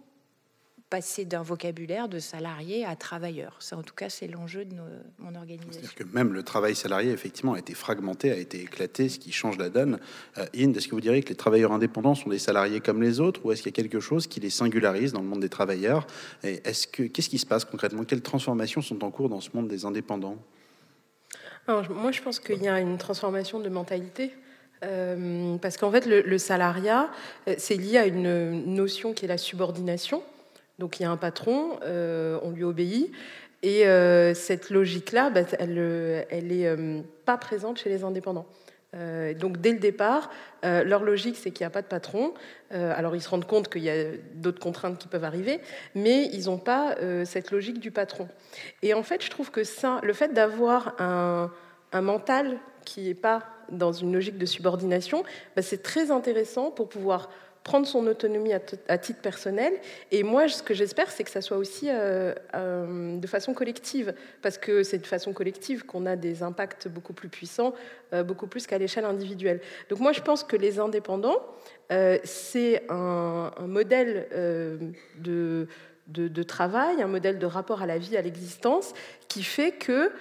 passer 0.93 1.25
d'un 1.25 1.41
vocabulaire 1.41 2.07
de 2.07 2.19
salarié 2.19 2.85
à 2.85 2.95
travailleur. 2.95 3.55
Ça, 3.59 3.75
en 3.75 3.81
tout 3.81 3.95
cas, 3.95 4.09
c'est 4.09 4.27
l'enjeu 4.27 4.63
de 4.63 4.75
mon 5.17 5.33
organisation. 5.33 5.71
C'est-à-dire 5.71 5.95
que 5.95 6.03
même 6.03 6.33
le 6.33 6.43
travail 6.43 6.75
salarié, 6.75 7.09
effectivement, 7.09 7.53
a 7.53 7.59
été 7.59 7.73
fragmenté, 7.73 8.29
a 8.29 8.37
été 8.37 8.61
éclaté, 8.61 9.09
ce 9.09 9.17
qui 9.17 9.31
change 9.31 9.57
la 9.57 9.71
donne. 9.71 9.97
Euh, 10.37 10.45
Inde, 10.55 10.77
est-ce 10.77 10.87
que 10.87 10.93
vous 10.93 11.01
diriez 11.01 11.23
que 11.23 11.29
les 11.29 11.35
travailleurs 11.35 11.71
indépendants 11.71 12.13
sont 12.13 12.29
des 12.29 12.37
salariés 12.37 12.79
comme 12.79 13.01
les 13.01 13.19
autres, 13.19 13.43
ou 13.43 13.51
est-ce 13.51 13.63
qu'il 13.63 13.71
y 13.71 13.73
a 13.73 13.81
quelque 13.81 13.99
chose 13.99 14.27
qui 14.27 14.39
les 14.39 14.51
singularise 14.51 15.13
dans 15.13 15.21
le 15.21 15.27
monde 15.27 15.39
des 15.39 15.49
travailleurs? 15.49 16.05
Et 16.43 16.61
est-ce 16.63 16.85
que 16.85 17.01
qu'est-ce 17.01 17.29
qui 17.29 17.39
se 17.39 17.47
passe 17.47 17.65
concrètement? 17.65 18.03
Quelles 18.03 18.21
transformations 18.21 18.83
sont 18.83 19.03
en 19.03 19.09
cours 19.09 19.29
dans 19.29 19.41
ce 19.41 19.49
monde 19.55 19.67
des 19.67 19.85
indépendants? 19.85 20.37
Moi, 21.67 22.11
je 22.11 22.21
pense 22.21 22.39
qu'il 22.39 22.61
y 22.61 22.67
a 22.67 22.79
une 22.79 22.97
transformation 22.97 23.59
de 23.59 23.69
mentalité. 23.69 24.33
Euh, 24.83 25.55
parce 25.57 25.77
qu'en 25.77 25.91
fait, 25.91 26.05
le, 26.05 26.37
salariat, 26.37 27.09
euh, 27.47 27.55
c'est 27.57 27.75
lié 27.75 27.97
à 27.97 28.05
une 28.05 28.65
notion 28.73 29.13
qui 29.13 29.25
est 29.25 29.27
la 29.27 29.37
subordination. 29.37 30.23
Donc, 30.79 30.99
il 30.99 31.03
y 31.03 31.05
a 31.05 31.11
un 31.11 31.17
patron, 31.17 31.79
euh, 31.83 32.39
on 32.43 32.51
lui 32.51 32.63
obéit. 32.63 33.11
Et 33.61 33.85
cette 34.35 34.71
logique-là, 34.71 35.29
bah, 35.29 35.43
elle 35.57 36.47
n'est 36.47 37.03
pas 37.23 37.37
présente 37.37 37.79
chez 37.79 37.89
les 37.89 38.03
indépendants. 38.03 38.45
Euh, 38.95 39.33
donc 39.33 39.59
dès 39.59 39.71
le 39.71 39.79
départ, 39.79 40.29
euh, 40.65 40.83
leur 40.83 41.03
logique, 41.03 41.37
c'est 41.37 41.51
qu'il 41.51 41.63
n'y 41.63 41.67
a 41.67 41.71
pas 41.71 41.81
de 41.81 41.87
patron. 41.87 42.33
Euh, 42.71 42.93
alors 42.95 43.15
ils 43.15 43.21
se 43.21 43.29
rendent 43.29 43.47
compte 43.47 43.69
qu'il 43.69 43.83
y 43.83 43.89
a 43.89 44.11
d'autres 44.35 44.59
contraintes 44.59 44.97
qui 44.97 45.07
peuvent 45.07 45.23
arriver, 45.23 45.59
mais 45.95 46.29
ils 46.33 46.45
n'ont 46.45 46.57
pas 46.57 46.95
cette 47.25 47.51
logique 47.51 47.79
du 47.79 47.91
patron. 47.91 48.27
Et 48.81 48.93
en 48.93 49.03
fait, 49.03 49.23
je 49.23 49.29
trouve 49.29 49.51
que 49.51 49.63
ça, 49.63 49.99
le 50.03 50.13
fait 50.13 50.33
d'avoir 50.33 50.95
un, 50.99 51.51
mental 52.01 52.57
qui 52.85 53.01
n'est 53.01 53.13
pas 53.13 53.43
dans 53.69 53.91
une 53.91 54.13
logique 54.13 54.37
de 54.37 54.45
subordination, 54.45 55.23
bah, 55.55 55.61
c'est 55.61 55.83
très 55.83 56.11
intéressant 56.11 56.71
pour 56.71 56.89
pouvoir 56.89 57.29
prendre 57.63 57.87
son 57.87 58.05
autonomie 58.07 58.51
à, 58.53 58.97
titre 58.97 59.21
personnel. 59.21 59.73
Et 60.11 60.23
moi, 60.23 60.49
ce 60.49 60.61
que 60.61 60.73
j'espère, 60.73 61.09
c'est 61.09 61.23
que 61.23 61.29
ça 61.29 61.41
soit 61.41 61.57
aussi 61.57 61.87
euh, 61.89 62.33
euh, 62.55 63.17
de 63.17 63.27
façon 63.27 63.53
collective, 63.53 64.13
parce 64.41 64.57
que 64.57 64.83
c'est 64.83 64.97
de 64.97 65.07
façon 65.07 65.31
collective 65.31 65.85
qu'on 65.85 66.05
a 66.05 66.17
des 66.17 66.43
impacts 66.43 66.89
beaucoup 66.89 67.13
plus 67.13 67.29
puissants, 67.29 67.73
euh, 68.13 68.23
beaucoup 68.23 68.47
plus 68.47 68.67
qu'à 68.67 68.77
l'échelle 68.77 69.05
individuelle. 69.05 69.61
Donc 69.89 69.99
moi, 69.99 70.11
je 70.11 70.21
pense 70.21 70.43
que 70.43 70.57
les 70.57 70.79
indépendants, 70.79 71.41
c'est 72.23 72.83
un, 72.89 73.51
modèle 73.67 74.27
de, 75.19 75.67
de, 76.07 76.43
travail, 76.43 77.03
un 77.03 77.07
modèle 77.07 77.37
de 77.37 77.45
rapport 77.45 77.83
à 77.83 77.85
la 77.85 77.99
vie, 77.99 78.17
à 78.17 78.21
l'existence, 78.23 78.93
qui 79.27 79.43
fait 79.43 79.73
que 79.73 80.11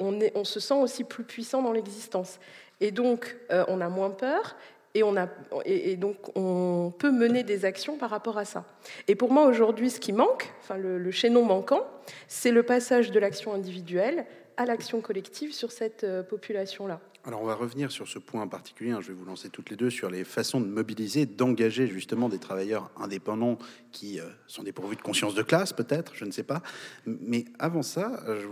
on, 0.00 0.20
est, 0.20 0.32
on 0.34 0.42
se 0.42 0.58
sent 0.58 0.74
aussi 0.74 1.04
plus 1.04 1.22
puissant 1.22 1.62
dans 1.62 1.70
l'existence. 1.70 2.40
Et 2.80 2.90
donc, 2.90 3.36
on 3.68 3.80
a 3.80 3.88
moins 3.88 4.10
peur 4.10 4.56
et, 4.94 5.02
on 5.02 5.14
donc, 5.96 6.16
on 6.36 6.92
peut 6.96 7.10
mener 7.10 7.42
des 7.42 7.64
actions 7.64 7.96
par 7.96 8.10
rapport 8.10 8.38
à 8.38 8.44
ça. 8.44 8.64
Et 9.08 9.16
pour 9.16 9.32
moi, 9.32 9.46
aujourd'hui, 9.46 9.90
ce 9.90 9.98
qui 9.98 10.12
manque, 10.12 10.52
le, 10.76 11.10
chaînon 11.10 11.44
manquant, 11.44 11.84
c'est 12.28 12.52
le 12.52 12.62
passage 12.62 13.10
de 13.10 13.18
l'action 13.18 13.52
individuelle 13.52 14.24
à 14.56 14.66
l'action 14.66 15.00
collective 15.00 15.52
sur 15.52 15.72
cette 15.72 16.04
euh, 16.04 16.22
population-là. 16.22 17.00
Alors 17.26 17.40
on 17.40 17.46
va 17.46 17.54
revenir 17.54 17.90
sur 17.90 18.06
ce 18.06 18.18
point 18.18 18.42
en 18.42 18.48
particulier, 18.48 18.90
hein. 18.90 19.00
je 19.00 19.08
vais 19.08 19.14
vous 19.14 19.24
lancer 19.24 19.48
toutes 19.48 19.70
les 19.70 19.76
deux 19.76 19.88
sur 19.88 20.10
les 20.10 20.24
façons 20.24 20.60
de 20.60 20.66
mobiliser, 20.66 21.24
d'engager 21.24 21.86
justement 21.86 22.28
des 22.28 22.38
travailleurs 22.38 22.90
indépendants 22.98 23.56
qui 23.92 24.20
euh, 24.20 24.24
sont 24.46 24.62
dépourvus 24.62 24.96
de 24.96 25.00
conscience 25.00 25.34
de 25.34 25.42
classe 25.42 25.72
peut-être, 25.72 26.14
je 26.14 26.26
ne 26.26 26.30
sais 26.30 26.42
pas. 26.42 26.62
Mais 27.06 27.46
avant 27.58 27.80
ça, 27.80 28.22
euh, 28.28 28.44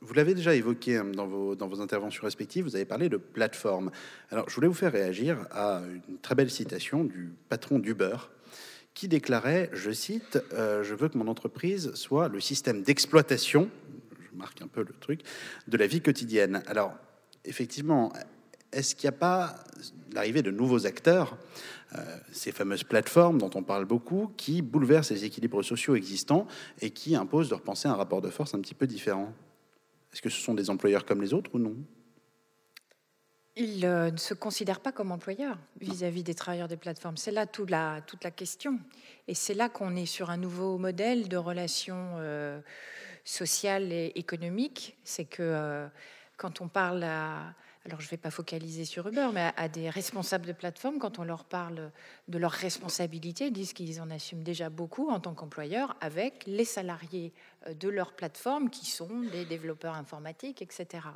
vous, 0.00 0.14
l'avez 0.14 0.34
déjà 0.34 0.54
évoqué 0.54 0.98
hein, 0.98 1.06
dans, 1.12 1.26
vos, 1.26 1.56
dans 1.56 1.66
vos 1.66 1.80
interventions 1.80 2.22
respectives, 2.22 2.62
vous 2.62 2.76
avez 2.76 2.84
parlé 2.84 3.08
de 3.08 3.16
plateforme. 3.16 3.90
Alors 4.30 4.48
je 4.48 4.54
voulais 4.54 4.68
vous 4.68 4.74
faire 4.74 4.92
réagir 4.92 5.48
à 5.50 5.82
une 6.08 6.18
très 6.18 6.36
belle 6.36 6.52
citation 6.52 7.02
du 7.02 7.32
patron 7.48 7.80
d'Uber 7.80 8.16
qui 8.94 9.08
déclarait, 9.08 9.70
je 9.72 9.90
cite, 9.90 10.38
euh, 10.52 10.84
Je 10.84 10.94
veux 10.94 11.08
que 11.08 11.18
mon 11.18 11.26
entreprise 11.26 11.94
soit 11.94 12.28
le 12.28 12.38
système 12.38 12.84
d'exploitation, 12.84 13.68
je 14.20 14.38
marque 14.38 14.62
un 14.62 14.68
peu 14.68 14.82
le 14.82 14.94
truc, 15.00 15.22
de 15.66 15.76
la 15.76 15.88
vie 15.88 16.00
quotidienne. 16.00 16.62
Alors 16.68 16.94
effectivement, 17.44 18.12
est-ce 18.72 18.94
qu'il 18.94 19.08
n'y 19.08 19.14
a 19.14 19.18
pas 19.18 19.56
l'arrivée 20.12 20.42
de 20.42 20.50
nouveaux 20.50 20.86
acteurs, 20.86 21.36
euh, 21.96 22.18
ces 22.32 22.52
fameuses 22.52 22.84
plateformes 22.84 23.38
dont 23.38 23.50
on 23.54 23.62
parle 23.62 23.84
beaucoup, 23.84 24.32
qui 24.36 24.62
bouleversent 24.62 25.10
les 25.10 25.24
équilibres 25.24 25.62
sociaux 25.64 25.96
existants 25.96 26.46
et 26.80 26.90
qui 26.90 27.16
imposent 27.16 27.48
de 27.48 27.54
repenser 27.54 27.88
un 27.88 27.94
rapport 27.94 28.20
de 28.20 28.30
force 28.30 28.54
un 28.54 28.60
petit 28.60 28.74
peu 28.74 28.86
différent? 28.86 29.32
Est-ce 30.12 30.22
que 30.22 30.30
ce 30.30 30.40
sont 30.40 30.54
des 30.54 30.70
employeurs 30.70 31.04
comme 31.04 31.20
les 31.20 31.34
autres 31.34 31.50
ou 31.54 31.58
non? 31.58 31.76
Ils 33.56 33.84
euh, 33.84 34.10
ne 34.10 34.16
se 34.16 34.34
considèrent 34.34 34.80
pas 34.80 34.92
comme 34.92 35.10
employeurs 35.10 35.58
vis-à-vis 35.80 36.22
des 36.22 36.34
travailleurs 36.34 36.68
des 36.68 36.76
plateformes. 36.76 37.16
C'est 37.16 37.32
là 37.32 37.46
toute 37.46 37.70
la, 37.70 38.00
question. 38.34 38.78
Et 39.26 39.34
c'est 39.34 39.54
là 39.54 39.68
qu'on 39.68 39.96
est 39.96 40.06
sur 40.06 40.30
un 40.30 40.36
nouveau 40.36 40.78
modèle 40.78 41.28
de 41.28 41.36
relations 41.36 42.14
euh, 42.18 42.60
sociales 43.24 43.92
et 43.92 44.12
économiques. 44.14 44.96
C'est 45.04 45.24
que 45.24 45.88
quand 46.40 46.62
on 46.62 46.68
parle 46.68 47.04
à, 47.04 47.52
alors 47.84 48.00
je 48.00 48.06
ne 48.06 48.10
vais 48.10 48.16
pas 48.16 48.30
focaliser 48.30 48.86
sur 48.86 49.06
Uber, 49.06 49.28
mais 49.34 49.52
à, 49.58 49.68
des 49.68 49.90
responsables 49.90 50.46
de 50.46 50.52
plateformes, 50.52 50.98
quand 50.98 51.18
on 51.18 51.24
leur 51.24 51.44
parle 51.44 51.92
de 52.28 52.38
leurs 52.38 52.50
responsabilités, 52.50 53.48
ils 53.48 53.52
disent 53.52 53.74
qu'ils 53.74 54.00
en 54.00 54.10
assument 54.10 54.42
déjà 54.42 54.70
beaucoup 54.70 55.10
en 55.10 55.20
tant 55.20 55.34
qu'employeurs 55.34 55.94
avec 56.00 56.44
les 56.46 56.64
salariés 56.64 57.34
euh, 57.66 57.74
de 57.74 57.90
leur 57.90 58.14
plateforme 58.14 58.70
qui 58.70 58.86
sont 58.86 59.20
des 59.30 59.44
développeurs 59.44 59.94
informatiques, 59.94 60.62
etc. 60.62 61.08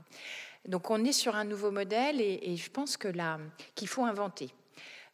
Donc 0.68 0.90
on 0.90 1.02
est 1.02 1.12
sur 1.12 1.36
un 1.36 1.44
nouveau 1.44 1.70
modèle 1.70 2.20
et, 2.20 2.56
je 2.56 2.70
pense 2.70 2.98
que 2.98 3.08
là, 3.08 3.38
qu'il 3.74 3.88
faut 3.88 4.04
inventer. 4.04 4.50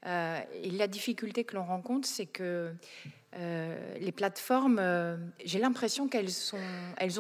Euh, 0.07 0.41
et 0.63 0.71
la 0.71 0.87
difficulté 0.87 1.45
que 1.45 1.57
l'on 1.57 1.65
rencontre, 1.65 2.09
c'est 2.09 2.27
que 2.27 2.73
euh, 3.37 3.99
les 3.99 4.13
plateformes, 4.13 4.79
euh, 4.81 5.17
j'ai 5.45 5.59
l'impression 5.59 6.09
qu'elles 6.09 6.31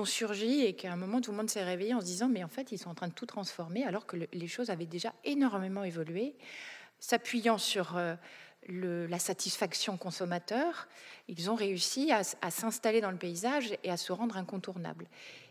ont 0.00 0.04
surgi 0.04 0.62
et 0.64 0.72
qu'à 0.72 0.92
un 0.92 0.96
moment 0.96 1.20
tout 1.20 1.30
le 1.30 1.36
monde 1.36 1.50
s'est 1.50 1.62
réveillé 1.62 1.94
en 1.94 2.00
se 2.00 2.06
disant 2.06 2.28
mais 2.28 2.42
en 2.42 2.48
fait 2.48 2.72
ils 2.72 2.78
sont 2.78 2.90
en 2.90 2.94
train 2.94 3.08
de 3.08 3.12
tout 3.12 3.26
transformer 3.26 3.84
alors 3.84 4.06
que 4.06 4.16
les 4.32 4.48
choses 4.48 4.70
avaient 4.70 4.86
déjà 4.86 5.12
énormément 5.24 5.84
évolué, 5.84 6.34
s'appuyant 6.98 7.58
sur 7.58 8.00
la 8.68 9.18
satisfaction 9.18 9.96
consommateur, 9.96 10.88
ils 11.28 11.48
ont 11.48 11.54
réussi 11.54 12.10
à, 12.10 12.22
à 12.42 12.50
s'installer 12.50 13.00
dans 13.00 13.10
le 13.10 13.16
paysage 13.16 13.76
et 13.84 13.90
à 13.90 13.96
se 13.96 14.12
rendre 14.12 14.36
incontournables. 14.36 15.06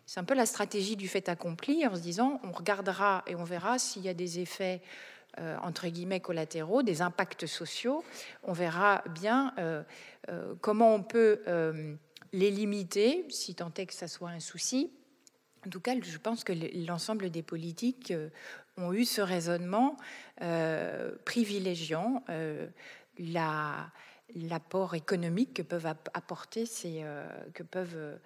C'est 0.06 0.20
un 0.20 0.26
peu 0.26 0.34
la 0.34 0.46
stratégie 0.46 0.98
du 0.98 1.08
fait 1.08 1.30
accompli 1.30 1.86
en 1.88 1.96
se 1.96 2.02
disant 2.02 2.42
on 2.44 2.52
regardera 2.52 3.24
et 3.28 3.36
on 3.36 3.44
verra 3.44 3.80
s'il 3.80 4.02
y 4.02 4.10
a 4.10 4.14
des 4.14 4.40
effets 4.40 4.82
euh, 5.38 5.58
entre 5.62 5.88
guillemets 5.88 6.20
collatéraux, 6.20 6.82
des 6.82 7.04
impacts 7.04 7.46
sociaux. 7.46 8.04
On 8.44 8.52
verra 8.52 9.04
bien 9.14 9.54
euh, 9.60 9.84
euh, 10.30 10.56
comment 10.60 10.96
on 10.96 11.04
peut 11.04 11.42
les 12.34 12.52
limiter, 12.52 13.26
si 13.30 13.54
tant 13.56 13.72
est 13.78 13.86
que 13.86 13.94
ça 13.94 14.08
soit 14.08 14.30
un 14.30 14.40
souci. 14.40 14.92
En 15.66 15.70
tout 15.70 15.80
cas, 15.80 15.94
je 16.02 16.18
pense 16.18 16.44
que 16.44 16.54
l'ensemble 16.86 17.30
des 17.30 17.44
politiques 17.44 18.12
ont 18.78 18.92
eu 18.92 19.06
ce 19.06 19.22
raisonnement 19.22 19.98
privilégiant 21.26 22.24
l'apport 23.18 24.96
économique 24.96 25.54
que 25.54 25.62
peuvent 25.62 25.88
apporter 26.14 26.66
ces, 26.66 27.04
que 27.54 27.64
peuvent 27.64 28.20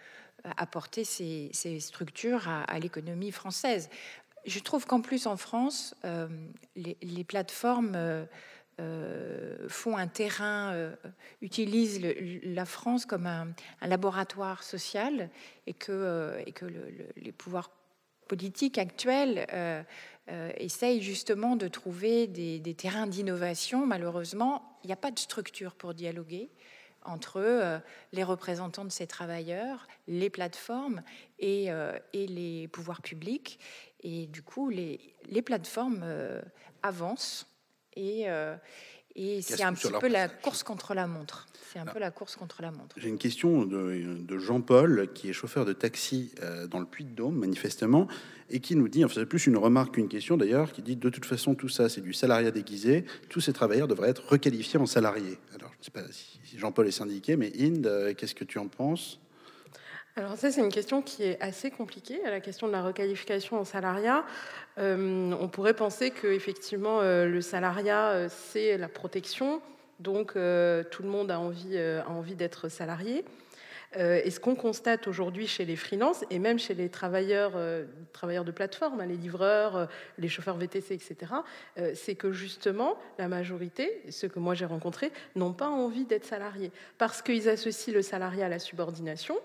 apporter 0.57 1.05
ces, 1.05 1.79
structures 1.79 2.47
à 2.47 2.79
l'économie 2.79 3.31
française. 3.31 3.89
Je 4.45 4.59
trouve 4.59 4.85
qu'en 4.85 5.01
plus 5.01 5.25
en 5.25 5.37
France, 5.37 5.95
euh, 6.03 6.27
les, 6.75 7.23
plateformes 7.23 7.93
euh, 7.95 8.25
euh, 8.81 9.69
font 9.69 9.95
un 9.95 10.07
terrain, 10.07 10.91
utilisent 11.41 12.01
la 12.43 12.65
France 12.65 13.05
comme 13.05 13.25
un, 13.25 13.53
laboratoire 13.81 14.63
social 14.63 15.29
et 15.65 15.73
que, 15.73 16.43
les 17.15 17.31
pouvoirs 17.31 17.71
politiques 18.27 18.77
actuels 18.77 19.47
essayent 20.57 21.01
justement 21.01 21.55
de 21.55 21.67
trouver 21.67 22.27
des, 22.27 22.75
terrains 22.75 23.07
d'innovation. 23.07 23.85
Malheureusement, 23.85 24.77
il 24.83 24.87
n'y 24.87 24.93
a 24.93 24.97
pas 24.97 25.11
de 25.11 25.19
structure 25.19 25.75
pour 25.75 25.93
dialoguer 25.93 26.49
entre 27.05 27.81
les 28.13 28.23
représentants 28.23 28.85
de 28.85 28.91
ces 28.91 29.07
travailleurs, 29.07 29.87
les 30.07 30.29
plateformes 30.29 31.03
et 31.37 31.69
les 32.13 32.67
pouvoirs 32.69 33.01
publics. 33.01 33.59
Et 34.03 34.27
du 34.27 34.41
coup, 34.41 34.69
les, 34.69 34.99
les 35.29 35.41
plateformes 35.41 36.01
euh, 36.03 36.41
avancent 36.81 37.47
et, 37.95 38.29
euh, 38.29 38.55
et 39.15 39.41
c'est 39.41 39.63
un 39.63 39.73
petit 39.73 39.91
peu 39.99 40.07
la 40.07 40.27
course 40.27 40.63
contre 40.63 40.93
la 40.93 41.07
montre. 41.07 41.47
C'est 41.71 41.79
un 41.79 41.85
peu 41.85 41.99
la 41.99 42.11
course 42.11 42.35
contre 42.35 42.61
la 42.61 42.71
montre. 42.71 42.95
J'ai 42.97 43.09
une 43.09 43.17
question 43.17 43.65
de, 43.65 44.17
de 44.19 44.37
Jean-Paul, 44.37 45.09
qui 45.13 45.29
est 45.29 45.33
chauffeur 45.33 45.65
de 45.65 45.73
taxi 45.73 46.31
euh, 46.41 46.67
dans 46.67 46.79
le 46.79 46.85
Puy-de-Dôme, 46.85 47.35
manifestement, 47.35 48.07
et 48.49 48.59
qui 48.59 48.75
nous 48.75 48.89
dit, 48.89 49.05
enfin 49.05 49.13
c'est 49.15 49.25
plus 49.25 49.47
une 49.47 49.57
remarque 49.57 49.95
qu'une 49.95 50.09
question 50.09 50.35
d'ailleurs, 50.35 50.71
qui 50.71 50.81
dit 50.81 50.95
de 50.95 51.09
toute 51.09 51.25
façon 51.25 51.55
tout 51.55 51.69
ça 51.69 51.89
c'est 51.89 52.01
du 52.01 52.13
salariat 52.13 52.51
déguisé, 52.51 53.05
tous 53.29 53.39
ces 53.39 53.53
travailleurs 53.53 53.87
devraient 53.87 54.09
être 54.09 54.27
requalifiés 54.27 54.79
en 54.79 54.85
salariés. 54.85 55.37
Alors 55.55 55.71
je 55.73 55.79
ne 55.79 55.83
sais 55.83 55.91
pas 55.91 56.11
si 56.11 56.57
Jean-Paul 56.57 56.87
est 56.87 56.91
syndiqué, 56.91 57.35
mais 57.37 57.51
Inde, 57.59 58.13
qu'est-ce 58.17 58.35
que 58.35 58.43
tu 58.43 58.59
en 58.59 58.67
penses? 58.67 59.19
Alors 60.15 60.37
ça, 60.37 60.51
c'est 60.51 60.61
une 60.61 60.71
question 60.71 61.01
qui 61.01 61.23
est 61.23 61.41
assez 61.41 61.71
compliquée, 61.71 62.21
la 62.23 62.39
question 62.39 62.67
de 62.67 62.71
la 62.71 62.83
requalification 62.83 63.59
en 63.59 63.63
salariat. 63.63 64.23
Euh, 64.77 65.33
on 65.39 65.47
pourrait 65.47 65.73
penser 65.73 66.11
que 66.11 66.27
effectivement 66.27 67.01
euh, 67.01 67.25
le 67.25 67.41
salariat, 67.41 68.09
euh, 68.09 68.29
c'est 68.29 68.77
la 68.77 68.89
protection, 68.89 69.59
donc 69.99 70.33
tout 70.33 71.03
le 71.03 71.09
monde 71.09 71.31
a 71.31 71.39
envie, 71.39 71.79
envie 72.07 72.35
d'être 72.35 72.67
salarié. 72.67 73.23
et 73.95 74.29
ce 74.31 74.39
qu'on 74.39 74.55
constate 74.55 75.07
aujourd'hui 75.07 75.47
chez 75.47 75.65
les 75.65 75.77
freelances 75.77 76.25
et 76.29 76.39
même 76.39 76.59
chez 76.59 76.73
les 76.73 76.89
travailleurs, 76.89 77.53
travailleurs 78.11 78.43
de 78.43 78.51
plateforme, 78.51 78.99
hein, 78.99 79.05
les 79.05 79.15
livreurs, 79.15 79.87
les 80.17 80.27
chauffeurs 80.27 80.57
VTC, 80.57 80.95
etc., 80.95 81.31
c'est 81.93 82.15
que 82.15 82.33
justement 82.33 82.97
la 83.17 83.29
majorité, 83.29 84.01
ceux 84.09 84.27
que 84.27 84.39
moi 84.39 84.55
j'ai 84.55 84.65
rencontrés, 84.65 85.11
n'ont 85.35 85.53
pas 85.53 85.69
envie 85.69 86.05
d'être 86.05 86.25
salariés 86.25 86.71
parce 86.97 87.21
qu'ils 87.21 87.47
associent 87.47 87.93
le 87.93 88.01
salariat 88.01 88.47
à 88.47 88.49
la 88.49 88.59
subordination 88.59 89.37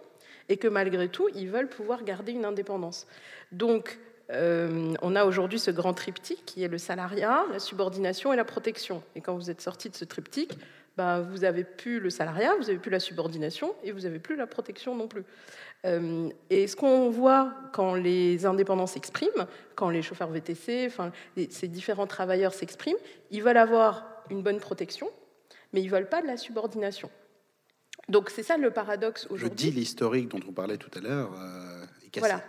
et 0.48 0.56
que 0.56 0.68
malgré 0.68 1.08
tout, 1.08 1.28
ils 1.34 1.48
veulent 1.48 1.68
pouvoir 1.68 2.04
garder 2.04 2.32
une 2.32 2.44
indépendance. 2.44 3.06
Donc, 3.52 3.98
euh, 4.30 4.94
on 5.00 5.16
a 5.16 5.24
aujourd'hui 5.24 5.58
ce 5.58 5.70
grand 5.70 5.94
triptyque 5.94 6.44
qui 6.44 6.62
est 6.62 6.68
le 6.68 6.78
salariat, 6.78 7.44
la 7.50 7.58
subordination 7.58 8.32
et 8.32 8.36
la 8.36 8.44
protection. 8.44 9.02
Et 9.14 9.20
quand 9.20 9.34
vous 9.34 9.50
êtes 9.50 9.60
sorti 9.60 9.88
de 9.88 9.96
ce 9.96 10.04
triptyque, 10.04 10.58
bah, 10.96 11.20
vous 11.20 11.38
n'avez 11.38 11.64
plus 11.64 12.00
le 12.00 12.10
salariat, 12.10 12.54
vous 12.56 12.64
n'avez 12.64 12.78
plus 12.78 12.90
la 12.90 13.00
subordination 13.00 13.74
et 13.84 13.92
vous 13.92 14.00
n'avez 14.00 14.18
plus 14.18 14.36
la 14.36 14.46
protection 14.46 14.94
non 14.94 15.06
plus. 15.06 15.24
Euh, 15.86 16.28
et 16.50 16.66
ce 16.66 16.74
qu'on 16.74 17.08
voit 17.08 17.54
quand 17.72 17.94
les 17.94 18.44
indépendants 18.46 18.88
s'expriment, 18.88 19.46
quand 19.76 19.90
les 19.90 20.02
chauffeurs 20.02 20.28
VTC, 20.28 20.86
enfin, 20.88 21.12
ces 21.50 21.68
différents 21.68 22.08
travailleurs 22.08 22.52
s'expriment, 22.52 22.98
ils 23.30 23.42
veulent 23.42 23.56
avoir 23.56 24.06
une 24.28 24.42
bonne 24.42 24.58
protection, 24.58 25.08
mais 25.72 25.80
ils 25.82 25.88
veulent 25.88 26.08
pas 26.08 26.20
de 26.20 26.26
la 26.26 26.36
subordination. 26.36 27.10
Donc 28.08 28.30
c'est 28.30 28.42
ça 28.42 28.56
le 28.56 28.70
paradoxe 28.70 29.26
aujourd'hui. 29.30 29.66
Le 29.66 29.72
deal 29.72 29.78
historique 29.78 30.28
dont 30.28 30.40
on 30.48 30.52
parlait 30.52 30.78
tout 30.78 30.90
à 30.96 31.00
l'heure 31.00 31.30
euh, 31.38 31.84
est 32.06 32.10
cassé. 32.10 32.26
Voilà. 32.26 32.42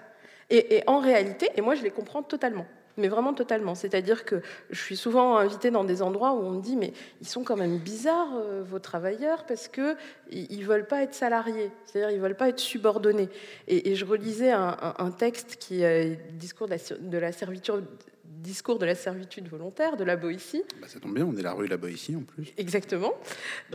Et, 0.51 0.81
en 0.87 0.99
réalité, 0.99 1.49
et 1.55 1.61
moi 1.61 1.75
je 1.75 1.83
les 1.83 1.91
comprends 1.91 2.23
totalement, 2.23 2.65
mais 2.97 3.07
vraiment 3.07 3.35
totalement. 3.35 3.75
C'est-à-dire 3.75 4.25
que 4.25 4.41
je 4.71 4.81
suis 4.81 4.97
souvent 4.97 5.37
invitée 5.37 5.69
dans 5.69 5.83
des 5.83 6.01
endroits 6.01 6.33
où 6.33 6.39
on 6.39 6.51
me 6.51 6.61
dit 6.61 6.75
mais 6.75 6.91
ils 7.21 7.27
sont 7.27 7.43
quand 7.43 7.55
même 7.55 7.77
bizarres 7.77 8.35
euh, 8.35 8.63
vos 8.65 8.79
travailleurs 8.79 9.45
parce 9.45 9.67
que 9.67 9.95
ils, 10.31 10.65
veulent 10.65 10.87
pas 10.87 11.03
être 11.03 11.13
salariés, 11.13 11.69
c'est-à-dire 11.85 12.09
ils 12.09 12.19
veulent 12.19 12.37
pas 12.37 12.49
être 12.49 12.59
subordonnés. 12.59 13.29
Et, 13.67 13.93
je 13.93 14.05
relisais 14.05 14.51
un, 14.51 15.13
texte 15.17 15.57
qui 15.57 15.83
est 15.83 16.19
discours 16.31 16.67
de 16.67 16.75
la, 16.75 16.97
de 16.99 17.17
la 17.17 17.31
servitude 17.31 17.85
discours 18.41 18.79
de 18.79 18.85
la 18.85 18.95
servitude 18.95 19.47
volontaire 19.47 19.97
de 19.97 20.03
la 20.03 20.15
Boétie. 20.15 20.63
Bah, 20.81 20.87
ça 20.87 20.99
tombe 20.99 21.15
bien, 21.15 21.25
on 21.25 21.35
est 21.35 21.41
la 21.41 21.53
rue 21.53 21.67
La 21.67 21.77
Boétie 21.77 22.15
en 22.15 22.21
plus. 22.21 22.53
Exactement. 22.57 23.13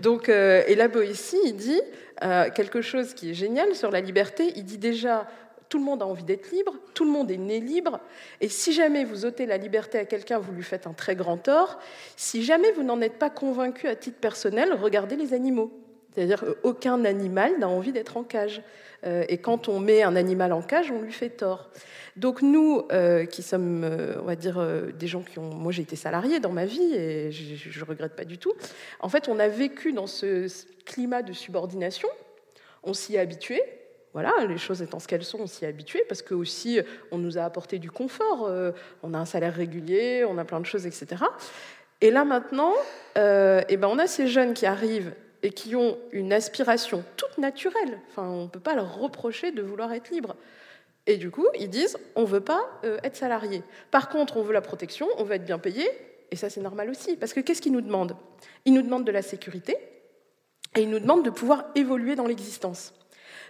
Donc, 0.00 0.28
euh, 0.28 0.62
et 0.66 0.74
la 0.74 0.88
Boétie, 0.88 1.38
il 1.44 1.56
dit 1.56 1.80
euh, 2.22 2.50
quelque 2.50 2.80
chose 2.80 3.14
qui 3.14 3.30
est 3.30 3.34
génial 3.34 3.74
sur 3.74 3.90
la 3.90 4.00
liberté. 4.00 4.52
Il 4.56 4.64
dit 4.64 4.78
déjà, 4.78 5.28
tout 5.68 5.78
le 5.78 5.84
monde 5.84 6.02
a 6.02 6.06
envie 6.06 6.24
d'être 6.24 6.50
libre, 6.50 6.74
tout 6.94 7.04
le 7.04 7.10
monde 7.10 7.30
est 7.30 7.36
né 7.36 7.60
libre, 7.60 8.00
et 8.40 8.48
si 8.48 8.72
jamais 8.72 9.04
vous 9.04 9.24
ôtez 9.24 9.46
la 9.46 9.56
liberté 9.56 9.98
à 9.98 10.04
quelqu'un, 10.04 10.38
vous 10.38 10.52
lui 10.52 10.62
faites 10.62 10.86
un 10.86 10.92
très 10.92 11.16
grand 11.16 11.36
tort. 11.36 11.78
Si 12.16 12.44
jamais 12.44 12.70
vous 12.72 12.82
n'en 12.82 13.00
êtes 13.00 13.18
pas 13.18 13.30
convaincu 13.30 13.88
à 13.88 13.96
titre 13.96 14.18
personnel, 14.18 14.72
regardez 14.74 15.16
les 15.16 15.34
animaux. 15.34 15.72
C'est-à-dire 16.14 16.44
qu'aucun 16.44 17.04
animal 17.04 17.58
n'a 17.58 17.68
envie 17.68 17.92
d'être 17.92 18.16
en 18.16 18.22
cage. 18.22 18.62
Euh, 19.04 19.24
et 19.28 19.38
quand 19.38 19.68
on 19.68 19.80
met 19.80 20.02
un 20.02 20.16
animal 20.16 20.52
en 20.52 20.62
cage, 20.62 20.90
on 20.90 21.02
lui 21.02 21.12
fait 21.12 21.30
tort. 21.30 21.70
Donc 22.16 22.42
nous, 22.42 22.86
euh, 22.92 23.26
qui 23.26 23.42
sommes, 23.42 23.82
euh, 23.84 24.14
on 24.20 24.24
va 24.24 24.36
dire, 24.36 24.64
des 24.96 25.06
gens 25.06 25.22
qui 25.22 25.38
ont... 25.38 25.50
Moi, 25.54 25.72
j'ai 25.72 25.82
été 25.82 25.96
salarié 25.96 26.40
dans 26.40 26.52
ma 26.52 26.64
vie 26.64 26.94
et 26.94 27.32
je 27.32 27.80
ne 27.80 27.84
regrette 27.84 28.14
pas 28.14 28.24
du 28.24 28.38
tout. 28.38 28.52
En 29.00 29.08
fait, 29.08 29.28
on 29.28 29.38
a 29.38 29.48
vécu 29.48 29.92
dans 29.92 30.06
ce 30.06 30.46
climat 30.84 31.22
de 31.22 31.32
subordination. 31.32 32.08
On 32.82 32.94
s'y 32.94 33.16
est 33.16 33.18
habitué. 33.18 33.60
Voilà, 34.12 34.32
les 34.48 34.58
choses 34.58 34.80
étant 34.80 35.00
ce 35.00 35.08
qu'elles 35.08 35.24
sont, 35.24 35.40
on 35.40 35.46
s'y 35.48 35.64
est 35.64 35.68
habitué 35.68 36.04
parce 36.08 36.22
que 36.22 36.34
aussi 36.34 36.78
on 37.10 37.18
nous 37.18 37.36
a 37.36 37.42
apporté 37.42 37.80
du 37.80 37.90
confort. 37.90 38.48
on 39.02 39.12
a 39.12 39.18
un 39.18 39.24
salaire 39.24 39.54
régulier, 39.54 40.24
on 40.24 40.38
a 40.38 40.44
plein 40.44 40.60
de 40.60 40.66
choses, 40.66 40.86
etc. 40.86 41.24
Et 42.00 42.12
là 42.12 42.24
maintenant, 42.24 42.74
eh 43.16 43.76
ben, 43.76 43.88
on 43.88 43.98
a 43.98 44.06
ces 44.06 44.28
jeunes 44.28 44.54
qui 44.54 44.66
arrivent 44.66 45.12
et 45.44 45.50
qui 45.50 45.76
ont 45.76 45.98
une 46.10 46.32
aspiration 46.32 47.04
toute 47.16 47.36
naturelle. 47.36 48.00
Enfin, 48.08 48.26
on 48.26 48.44
ne 48.44 48.48
peut 48.48 48.60
pas 48.60 48.74
leur 48.74 48.98
reprocher 48.98 49.52
de 49.52 49.60
vouloir 49.60 49.92
être 49.92 50.10
libre. 50.10 50.36
Et 51.06 51.18
du 51.18 51.30
coup, 51.30 51.46
ils 51.60 51.68
disent 51.68 51.98
on 52.16 52.22
ne 52.22 52.26
veut 52.26 52.40
pas 52.40 52.62
euh, 52.84 52.96
être 53.04 53.14
salarié. 53.14 53.62
Par 53.90 54.08
contre, 54.08 54.38
on 54.38 54.42
veut 54.42 54.54
la 54.54 54.62
protection, 54.62 55.06
on 55.18 55.24
veut 55.24 55.34
être 55.34 55.44
bien 55.44 55.58
payé, 55.58 55.86
et 56.30 56.36
ça 56.36 56.48
c'est 56.48 56.62
normal 56.62 56.88
aussi. 56.88 57.16
Parce 57.16 57.34
que 57.34 57.40
qu'est-ce 57.40 57.60
qu'ils 57.60 57.72
nous 57.72 57.82
demandent? 57.82 58.16
Ils 58.64 58.72
nous 58.72 58.80
demandent 58.80 59.04
de 59.04 59.12
la 59.12 59.20
sécurité, 59.20 59.76
et 60.76 60.80
ils 60.80 60.88
nous 60.88 60.98
demandent 60.98 61.24
de 61.24 61.30
pouvoir 61.30 61.66
évoluer 61.74 62.16
dans 62.16 62.26
l'existence. 62.26 62.94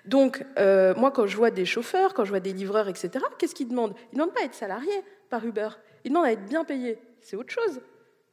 Donc, 0.04 0.44
euh, 0.58 0.94
moi, 0.96 1.12
quand 1.12 1.28
je 1.28 1.36
vois 1.36 1.52
des 1.52 1.64
chauffeurs, 1.64 2.12
quand 2.12 2.24
je 2.24 2.30
vois 2.30 2.40
des 2.40 2.52
livreurs, 2.52 2.88
etc., 2.88 3.24
qu'est-ce 3.38 3.54
qu'ils 3.54 3.68
demandent? 3.68 3.94
Ils 4.12 4.16
ne 4.16 4.22
demandent 4.22 4.34
pas 4.34 4.42
à 4.42 4.46
être 4.46 4.54
salariés 4.54 5.02
par 5.30 5.46
Uber, 5.46 5.68
ils 6.04 6.08
demandent 6.08 6.26
à 6.26 6.32
être 6.32 6.44
bien 6.44 6.64
payés. 6.64 6.98
C'est 7.20 7.36
autre 7.36 7.52
chose. 7.52 7.80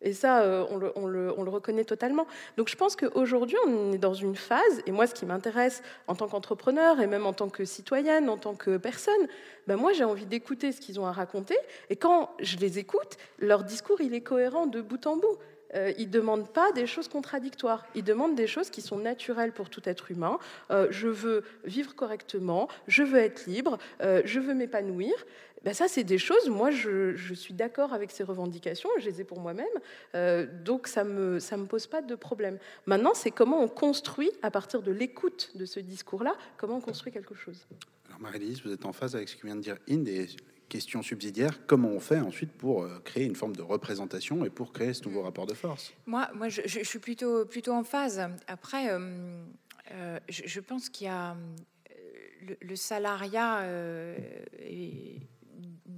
Et 0.01 0.13
ça, 0.13 0.41
euh, 0.41 0.65
on 0.96 1.05
le, 1.08 1.50
reconnaît 1.50 1.84
totalement. 1.84 2.25
Donc 2.58 2.70
je 2.70 2.75
pense 2.75 2.96
qu'aujourd'hui, 2.96 3.58
on 3.67 3.91
est 3.91 3.98
dans 3.98 4.13
une 4.13 4.36
phase, 4.36 4.81
et 4.86 4.91
moi, 4.91 5.08
ce 5.08 5.13
qui 5.13 5.25
m'intéresse 5.25 5.84
en 6.08 6.15
tant 6.15 6.27
qu'entrepreneur, 6.27 7.00
et 7.00 7.08
même 7.08 7.25
en 7.25 7.34
tant 7.34 7.50
que 7.50 7.65
citoyenne, 7.65 8.29
en 8.29 8.38
tant 8.38 8.55
que 8.55 8.77
personne, 8.77 9.27
ben 9.67 9.75
moi, 9.75 9.93
j'ai 9.93 10.03
envie 10.03 10.25
d'écouter 10.25 10.72
ce 10.72 10.81
qu'ils 10.81 11.00
ont 11.00 11.05
à 11.05 11.12
raconter. 11.12 11.58
Et 11.89 11.96
quand 11.96 12.31
je 12.39 12.58
les 12.58 12.79
écoute, 12.79 13.17
leur 13.38 13.63
discours, 13.63 14.01
il 14.01 14.13
est 14.13 14.22
cohérent 14.22 14.65
de 14.65 14.81
bout 14.81 15.05
en 15.05 15.17
bout. 15.17 15.38
Euh, 15.75 15.94
ils 15.98 16.08
ne 16.08 16.12
demandent 16.12 16.51
pas 16.51 16.72
des 16.72 16.88
choses 16.88 17.08
contradictoires. 17.08 17.86
Ils 17.96 18.04
demandent 18.04 18.36
des 18.36 18.48
choses 18.48 18.70
qui 18.70 18.82
sont 18.82 18.98
naturelles 18.98 19.51
pour 19.51 19.70
tout 19.70 19.82
être 19.86 20.12
humain. 20.12 20.40
Euh, 20.70 20.88
je 20.92 21.08
veux 21.08 21.44
vivre 21.63 21.96
correctement, 21.96 22.68
je 22.88 23.04
veux 23.04 23.20
être 23.20 23.46
libre, 23.46 23.78
je 24.00 24.40
veux 24.40 24.54
m'épanouir. 24.54 25.13
Ben 25.63 25.75
ça, 25.75 25.88
c'est 25.88 26.04
des 26.04 26.18
choses, 26.18 26.50
moi, 26.50 26.72
je, 26.72 27.34
suis 27.36 27.54
d'accord 27.54 27.94
avec 27.94 28.10
ces 28.10 28.24
revendications, 28.24 28.90
je 28.98 29.06
les 29.06 29.22
ai 29.22 29.24
pour 29.24 29.40
moi-même, 29.40 29.66
euh, 30.16 30.48
donc 30.63 30.88
ça 30.88 31.04
ne 31.04 31.12
me, 31.12 31.40
ça 31.40 31.56
me 31.56 31.66
pose 31.66 31.86
pas 31.86 32.01
de 32.01 32.16
problème. 32.16 32.58
Maintenant, 32.88 33.13
c'est 33.13 33.30
comment 33.30 33.62
on 33.62 33.68
construit, 33.68 34.32
à 34.42 34.50
partir 34.50 34.82
de 34.82 34.92
l'écoute 34.92 35.51
de 35.56 35.66
ce 35.66 35.80
discours-là, 35.80 36.36
comment 36.58 36.78
on 36.78 36.82
construit 36.82 37.12
quelque 37.12 37.36
chose. 37.36 37.68
Alors, 38.08 38.20
Marie-Lise, 38.20 38.63
vous 38.63 38.72
êtes 38.72 38.86
en 38.86 38.94
phase 38.94 39.16
avec 39.16 39.30
ce 39.30 39.36
que 39.36 39.46
vient 39.46 39.56
de 39.56 39.62
dire 39.62 39.78
Inde, 39.88 40.28
question 40.72 41.01
subsidiaire, 41.04 41.66
comment 41.68 41.90
on 41.90 42.00
fait 42.00 42.20
ensuite 42.20 42.51
pour 42.54 42.84
euh, 42.84 43.00
créer 43.04 43.25
une 43.25 43.36
forme 43.36 43.56
de 43.56 43.62
représentation 43.62 44.46
et 44.46 44.50
pour 44.50 44.72
créer 44.72 44.94
ce 44.94 45.04
nouveau 45.04 45.22
rapport 45.22 45.46
de 45.46 45.54
force? 45.54 45.94
Moi, 46.06 46.30
moi 46.34 46.50
je, 46.50 46.62
suis 46.84 47.00
plutôt, 47.00 47.46
plutôt 47.46 47.74
en 47.74 47.84
phase. 47.84 48.22
Après, 48.48 48.88
euh, 48.90 49.40
je, 50.30 50.60
pense 50.60 50.90
qu'il 50.90 51.08
y 51.08 51.10
a 51.10 51.36
le, 52.48 52.58
le 52.62 52.75
salariat 52.75 53.66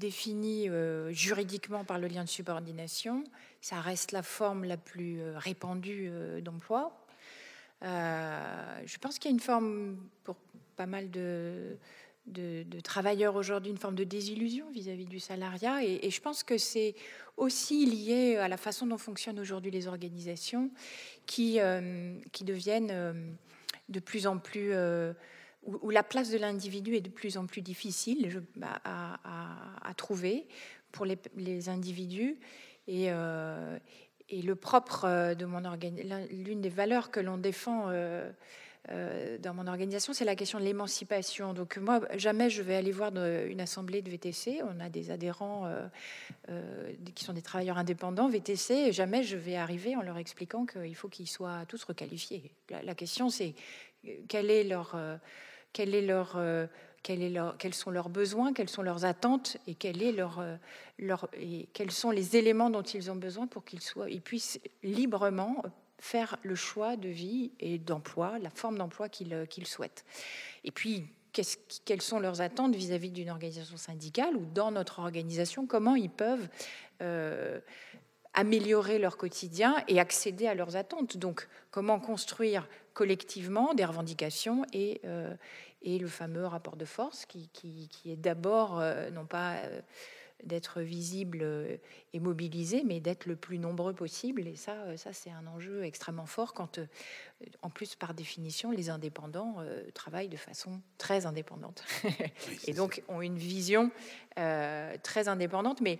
défini 0.04 0.70
euh, 0.70 1.12
juridiquement 1.12 1.86
par 1.86 1.98
le 1.98 2.08
lien 2.08 2.24
de 2.24 2.30
subordination. 2.30 3.24
Ça 3.62 3.80
reste 3.80 4.12
la 4.12 4.24
forme 4.24 4.66
la 4.66 4.78
plus 4.78 5.22
euh, 5.22 5.38
répandue 5.38 6.10
euh, 6.10 6.42
d'emploi. 6.42 7.00
je 7.82 8.98
pense 9.00 9.18
qu'il 9.18 9.32
y 9.32 9.34
a 9.34 9.36
une 9.36 9.40
forme, 9.40 9.98
pour 10.24 10.36
pas 10.76 10.86
mal 10.86 11.10
de, 11.12 11.78
de, 12.26 12.80
travailleurs 12.82 13.36
aujourd'hui, 13.36 13.72
une 13.72 13.78
forme 13.78 13.96
de 13.96 14.04
désillusion 14.04 14.70
vis-à-vis 14.72 15.06
du 15.06 15.20
salariat. 15.20 15.84
Et, 15.84 16.10
je 16.10 16.22
pense 16.22 16.44
que 16.44 16.58
c'est 16.58 16.96
aussi 17.38 17.86
lié 17.86 18.38
à 18.38 18.48
la 18.48 18.58
façon 18.58 18.88
dont 18.88 18.98
fonctionnent 18.98 19.40
aujourd'hui 19.40 19.72
les 19.72 19.88
organisations 19.88 20.72
qui, 21.26 21.60
qui 22.32 22.44
deviennent 22.44 23.36
de 23.90 24.00
plus 24.00 24.28
en 24.28 24.38
plus 24.38 24.74
où, 25.66 25.90
la 25.90 26.04
place 26.04 26.30
de 26.30 26.38
l'individu 26.38 26.96
est 26.96 27.02
de 27.02 27.10
plus 27.10 27.38
en 27.38 27.46
plus 27.46 27.62
difficile 27.62 28.44
à, 28.62 29.94
trouver 29.96 30.48
pour 30.92 31.06
les, 31.06 31.70
individus. 31.70 32.38
Et, 32.88 33.06
euh, 33.10 33.78
et, 34.30 34.42
le 34.42 34.56
propre 34.56 35.06
euh, 35.06 35.36
de 35.36 35.46
mon 35.46 35.62
l'une 36.30 36.62
des 36.62 36.70
valeurs 36.70 37.12
que 37.12 37.20
l'on 37.20 37.38
défend 37.38 37.90
euh, 38.92 39.38
dans 39.38 39.54
mon 39.54 39.68
organisation, 39.68 40.14
c'est 40.14 40.26
la 40.26 40.36
question 40.36 40.60
de 40.60 40.66
l'émancipation. 40.66 41.54
Donc 41.54 41.78
moi, 41.78 42.02
jamais 42.16 42.50
je 42.50 42.62
vais 42.62 42.76
aller 42.76 42.92
voir 42.92 43.16
une 43.16 43.62
assemblée 43.62 44.02
de 44.02 44.10
VTC. 44.10 44.62
On 44.64 44.80
a 44.80 44.90
des 44.90 45.12
adhérents 45.12 45.72
qui 47.16 47.24
sont 47.24 47.34
des 47.34 47.42
travailleurs 47.42 47.78
indépendants 47.78 48.28
VTC. 48.28 48.74
Et 48.74 48.92
jamais 48.92 49.24
je 49.24 49.38
vais 49.38 49.56
arriver 49.56 49.96
en 49.96 50.02
leur 50.02 50.18
expliquant 50.18 50.66
qu'il 50.66 50.96
faut 50.96 51.08
qu'ils 51.08 51.30
soient 51.30 51.66
tous 51.68 51.84
requalifiés. 51.84 52.52
La, 52.70 52.84
la 52.84 52.96
question, 52.96 53.30
c'est 53.30 53.56
quel 54.28 54.52
est 54.52 54.66
leur 54.66 54.98
quel 55.74 55.96
est 55.96 56.02
leur, 56.02 56.34
euh, 56.38 56.68
quel 57.02 57.54
quels 57.58 57.74
sont 57.74 57.92
leurs 57.92 58.10
besoins, 58.10 58.54
quelles 58.54 58.70
sont 58.70 58.84
leurs 58.84 59.04
attentes 59.04 59.58
et, 59.68 59.76
quel 59.76 60.02
est 60.02 60.12
leur, 60.12 60.40
euh, 60.40 60.56
leur, 61.00 61.28
et 61.34 61.68
quels 61.74 61.92
sont 61.92 62.12
les 62.12 62.38
éléments 62.38 62.70
dont 62.70 62.84
ils 62.84 63.12
ont 63.12 63.16
besoin 63.16 63.48
pour 63.48 63.66
qu'ils 63.66 63.82
ils 64.10 64.22
puissent 64.22 64.60
librement 64.84 65.64
faire 66.04 66.38
le 66.44 66.56
choix 66.56 66.98
de 66.98 67.10
vie 67.10 67.52
et 67.60 67.78
d'emploi, 67.78 68.38
la 68.40 68.50
forme 68.50 68.78
d'emploi 68.78 69.10
qu'ils 69.10 69.34
euh, 69.34 69.46
qu'ils 69.46 69.68
souhaitent. 69.68 70.06
Et 70.64 70.72
puis, 70.72 71.08
quelles 71.86 72.02
sont 72.02 72.20
leurs 72.20 72.42
attentes 72.42 72.76
vis-à-vis 72.76 73.10
d'une 73.10 73.30
organisation 73.30 73.78
syndicale 73.78 74.36
ou 74.36 74.46
dans 74.46 74.70
notre 74.70 75.00
organisation, 75.00 75.66
comment 75.66 75.96
ils 75.96 76.12
peuvent 76.12 76.48
améliorer 78.34 79.00
leur 79.00 79.18
quotidien 79.18 79.76
et 79.88 80.00
accéder 80.00 80.48
à 80.48 80.54
leurs 80.54 80.76
attentes? 80.76 81.18
Donc, 81.18 81.48
comment 81.72 82.00
construire 82.00 82.68
collectivement 82.94 83.74
des 83.74 83.86
revendications 83.86 84.66
et, 84.74 85.02
euh, 85.06 85.34
et 85.82 86.00
le 86.00 86.08
fameux 86.08 86.46
rapport 86.46 86.76
de 86.76 86.86
force 86.86 87.26
qui, 87.26 87.50
qui, 87.50 87.90
est 88.12 88.16
d'abord 88.16 88.80
euh, 88.80 89.10
non 89.10 89.26
pas 89.26 89.56
euh, 89.56 89.82
d'être 90.44 90.82
visible 90.82 91.46
et 92.14 92.20
mobilisé, 92.20 92.84
mais 92.86 93.00
d'être 93.00 93.26
le 93.26 93.36
plus 93.36 93.60
nombreux 93.60 93.94
possible. 93.94 94.48
Et 94.48 94.56
ça, 94.56 94.98
ça 94.98 95.14
c'est 95.14 95.32
un 95.32 95.48
enjeu 95.48 95.84
extrêmement 95.84 96.26
fort 96.26 96.54
quand, 96.54 96.80
en 97.62 97.70
plus, 97.70 97.96
par 97.96 98.14
définition, 98.14 98.72
les 98.72 98.90
indépendants 98.90 99.58
travaillent 99.94 100.30
de 100.30 100.38
façon 100.38 100.82
très 100.98 101.26
indépendante 101.26 101.84
et 102.68 102.74
donc 102.74 103.04
ont 103.08 103.22
une 103.22 103.38
vision 103.38 103.92
très 104.36 105.28
indépendante, 105.28 105.82
mais 105.82 106.00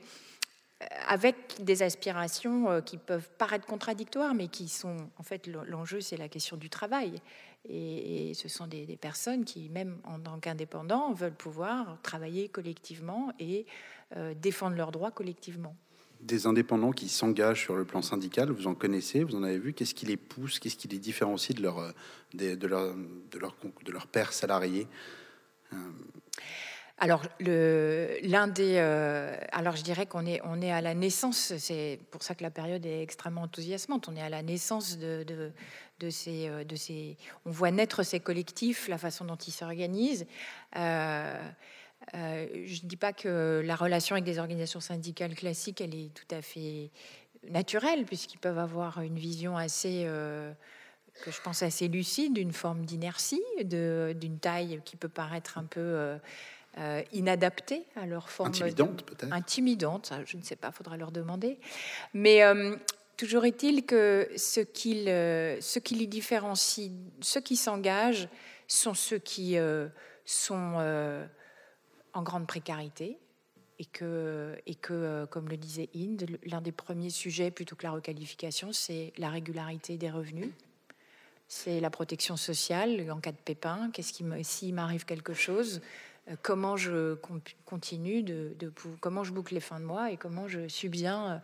avec 1.08 1.64
des 1.64 1.84
aspirations 1.84 2.70
euh, 2.70 2.82
qui 2.82 2.98
peuvent 2.98 3.30
paraître 3.38 3.66
contradictoires, 3.66 4.34
mais 4.34 4.48
qui 4.48 4.68
sont, 4.68 4.98
en 5.18 5.24
fait, 5.24 5.48
l'enjeu, 5.48 6.02
c'est 6.02 6.18
la 6.18 6.30
question 6.30 6.58
du 6.58 6.70
travail. 6.70 7.22
Et, 7.70 8.34
ce 8.34 8.50
sont 8.50 8.68
des, 8.68 8.98
personnes 8.98 9.46
qui, 9.46 9.70
même 9.70 9.98
en 10.04 10.20
tant 10.20 10.40
qu'indépendants, 10.40 11.14
veulent 11.14 11.36
pouvoir 11.36 11.98
travailler 12.02 12.50
collectivement 12.50 13.32
et 13.40 13.66
euh, 14.03 14.03
défendre 14.36 14.76
leurs 14.76 14.92
droits 14.92 15.12
collectivement. 15.12 15.76
Des 16.22 16.48
indépendants 16.48 16.92
qui 16.92 17.10
s'engagent 17.10 17.62
sur 17.62 17.76
le 17.76 17.84
plan 17.84 18.02
syndical, 18.02 18.50
vous 18.52 18.68
en 18.68 18.76
connaissez, 18.76 19.24
vous 19.24 19.36
en 19.36 19.44
avez 19.44 19.60
vu, 19.60 19.74
qu'est-ce 19.74 19.94
qui 19.94 20.06
les 20.06 20.18
pousse, 20.18 20.60
qu'est-ce 20.60 20.78
qui 20.78 20.88
les 20.88 21.00
différencie 21.00 21.56
de 21.56 21.62
leur, 21.62 21.80
euh, 21.80 21.92
de, 22.34 22.56
de 22.56 22.68
leur, 22.68 22.96
de 22.96 23.40
leur, 23.40 23.56
de 23.84 23.92
leur 23.92 24.08
père 24.08 24.32
salarié 24.32 24.88
alors, 27.00 27.24
l'un 27.42 28.48
des. 28.48 28.76
Euh, 28.78 29.36
alors, 29.52 29.76
je 29.76 29.84
dirais 29.84 30.06
qu'on 30.06 30.26
est, 30.26 30.40
on 30.46 30.62
est 30.62 30.72
à 30.72 30.80
la 30.80 30.94
naissance, 30.94 31.54
c'est 31.58 32.00
pour 32.12 32.24
ça 32.24 32.36
que 32.36 32.44
la 32.44 32.52
période 32.52 32.86
est 32.86 33.02
extrêmement 33.02 33.42
enthousiasmante. 33.42 34.08
On 34.08 34.16
est 34.16 34.22
à 34.22 34.30
la 34.30 34.42
naissance 34.44 34.98
de, 34.98 35.26
de, 36.00 36.10
ces, 36.10 36.48
euh, 36.48 36.64
de 36.64 36.76
ces. 36.76 37.18
On 37.46 37.52
voit 37.52 37.72
naître 37.72 38.04
ces 38.04 38.20
collectifs, 38.20 38.88
la 38.88 38.98
façon 38.98 39.26
dont 39.26 39.36
ils 39.36 39.52
s'organisent. 39.52 40.26
Euh, 40.78 41.38
je 42.14 42.84
ne 42.84 42.88
dis 42.88 42.98
pas 42.98 43.14
que 43.14 43.62
la 43.66 43.76
relation 43.76 44.16
avec 44.16 44.26
des 44.26 44.40
organisations 44.40 44.80
syndicales 44.80 45.36
classiques, 45.36 45.82
elle 45.82 45.96
est 45.96 46.14
tout 46.14 46.36
à 46.36 46.42
fait 46.42 46.92
naturelle, 47.50 48.06
puisqu'ils 48.06 48.40
peuvent 48.40 48.60
avoir 48.60 49.02
une 49.02 49.18
vision 49.18 49.58
assez 49.58 50.08
que 51.22 51.32
je 51.32 51.42
pense 51.42 51.64
assez 51.64 51.88
lucide, 51.88 52.34
d'une 52.34 52.54
forme 52.54 52.86
d'inertie, 52.86 53.42
d'une 53.64 54.40
taille 54.40 54.82
qui 54.84 54.96
peut 54.96 55.10
paraître 55.10 55.58
un 55.58 55.66
peu 55.66 56.18
euh, 56.80 57.04
inadaptées 57.12 57.86
à 57.96 58.08
leur 58.08 58.32
forme. 58.32 58.50
Intimidante, 58.50 59.06
peut-être 59.06 59.32
Intimidante, 59.32 60.12
je 60.26 60.38
ne 60.38 60.42
sais 60.42 60.56
pas, 60.56 60.72
faudra 60.72 60.98
leur 60.98 61.12
demander. 61.12 61.60
Mais 62.16 62.44
euh, 62.44 62.76
toujours 63.16 63.46
est-il 63.46 63.86
que 63.86 64.28
ce 64.36 64.60
qui, 64.60 65.06
ce 65.06 65.80
qui 65.80 65.96
les 65.96 66.08
différencie, 66.08 66.90
ceux 67.22 67.42
qui 67.42 67.58
s'engagent, 67.58 68.28
sont 68.68 68.96
ceux 68.96 69.20
qui 69.20 69.56
sont 70.26 71.28
en 72.14 72.24
grande 72.24 72.48
précarité. 72.48 73.18
Et 73.80 73.86
que, 73.86 74.56
et 74.68 74.76
que, 74.76 75.26
comme 75.32 75.50
le 75.50 75.58
disait 75.58 75.90
Inde, 75.96 76.26
l'un 76.46 76.62
des 76.62 76.72
premiers 76.72 77.10
sujets, 77.10 77.50
plutôt 77.50 77.76
que 77.76 77.84
la 77.84 77.92
requalification, 77.92 78.72
c'est 78.72 79.12
la 79.18 79.30
régularité 79.30 79.98
des 79.98 80.12
revenus 80.12 80.52
c'est 81.54 81.80
la 81.80 81.90
protection 81.90 82.36
sociale 82.36 83.10
en 83.12 83.20
cas 83.20 83.32
de 83.32 83.38
pépin. 83.38 83.92
Qu'est-ce 83.94 84.12
qui 84.12 84.26
s'il 84.44 84.74
m'arrive 84.74 85.06
quelque 85.06 85.34
chose, 85.34 85.82
euh, 86.30 86.36
comment 86.42 86.78
je 86.78 87.16
continue 87.66 88.24
de, 88.24 88.56
comment 89.00 89.24
je 89.24 89.32
boucle 89.32 89.54
les 89.54 89.60
fins 89.60 89.80
de 89.80 89.86
mois 89.86 90.12
et 90.12 90.18
comment 90.18 90.48
je 90.48 90.68
suis 90.68 90.90
bien, 90.90 91.42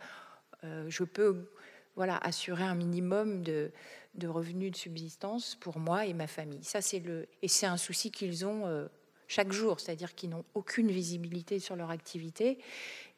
euh, 0.64 0.84
je 0.88 1.04
peux 1.04 1.48
voilà 1.96 2.16
assurer 2.18 2.64
un 2.64 2.74
minimum 2.74 3.42
de, 3.42 3.70
de, 4.14 4.26
revenus 4.26 4.72
de 4.72 4.76
subsistance 4.76 5.54
pour 5.54 5.78
moi 5.78 6.06
et 6.06 6.12
ma 6.12 6.26
famille. 6.26 6.64
Ça 6.64 6.80
c'est 6.80 7.00
le 7.00 7.28
et 7.42 7.48
c'est 7.48 7.66
un 7.66 7.76
souci 7.76 8.10
qu'ils 8.10 8.46
ont 8.46 8.66
euh, 8.66 8.86
chaque 9.30 9.52
jour, 9.52 9.78
c'est-à-dire 9.78 10.16
qu'ils 10.16 10.30
n'ont 10.30 10.44
aucune 10.54 10.90
visibilité 10.90 11.60
sur 11.60 11.76
leur 11.76 11.90
activité 11.90 12.58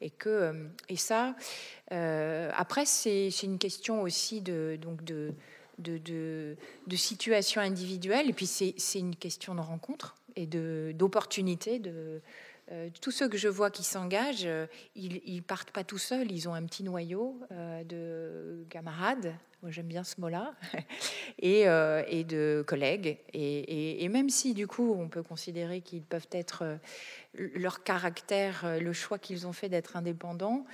et 0.02 0.10
que 0.10 0.68
et 0.88 0.96
ça 0.96 1.34
après 1.90 2.84
c'est 2.84 3.30
une 3.42 3.58
question 3.58 4.02
aussi 4.02 4.42
de 4.42 4.78
donc 4.80 5.02
de 5.04 5.32
de, 5.78 6.56
situation 6.96 7.60
individuelle 7.60 8.28
et 8.28 8.32
puis 8.32 8.46
c'est 8.46 8.98
une 8.98 9.16
question 9.16 9.54
de 9.54 9.60
rencontre 9.60 10.14
et 10.36 10.46
d'opportunités. 10.46 11.78
De, 11.78 12.20
euh, 12.72 12.88
tous 13.00 13.10
ceux 13.10 13.28
que 13.28 13.36
je 13.36 13.48
vois 13.48 13.70
qui 13.70 13.82
s'engagent, 13.82 14.46
euh, 14.46 14.66
ils, 14.94 15.20
ils 15.26 15.42
partent 15.42 15.72
pas 15.72 15.84
tout 15.84 15.98
seuls. 15.98 16.30
Ils 16.32 16.48
ont 16.48 16.54
un 16.54 16.64
petit 16.64 16.82
noyau 16.82 17.38
euh, 17.50 17.84
de 17.84 18.64
camarades. 18.70 19.34
Moi, 19.60 19.70
j'aime 19.70 19.86
bien 19.86 20.02
ce 20.02 20.20
mot-là, 20.20 20.54
et, 21.38 21.66
et, 22.08 22.24
de 22.24 22.64
collègues. 22.66 23.20
Et, 23.32 24.02
et, 24.02 24.08
même 24.08 24.28
si, 24.28 24.54
du 24.54 24.66
coup, 24.66 24.92
on 24.98 25.08
peut 25.08 25.22
considérer 25.22 25.82
qu'ils 25.82 26.02
peuvent 26.02 26.26
être 26.32 26.80
leur 27.34 27.84
caractère, 27.84 28.80
le 28.80 28.92
choix 28.92 29.20
qu'ils 29.20 29.46
ont 29.46 29.52
fait 29.52 29.68
d'être 29.68 29.96
indépendants, 29.96 30.66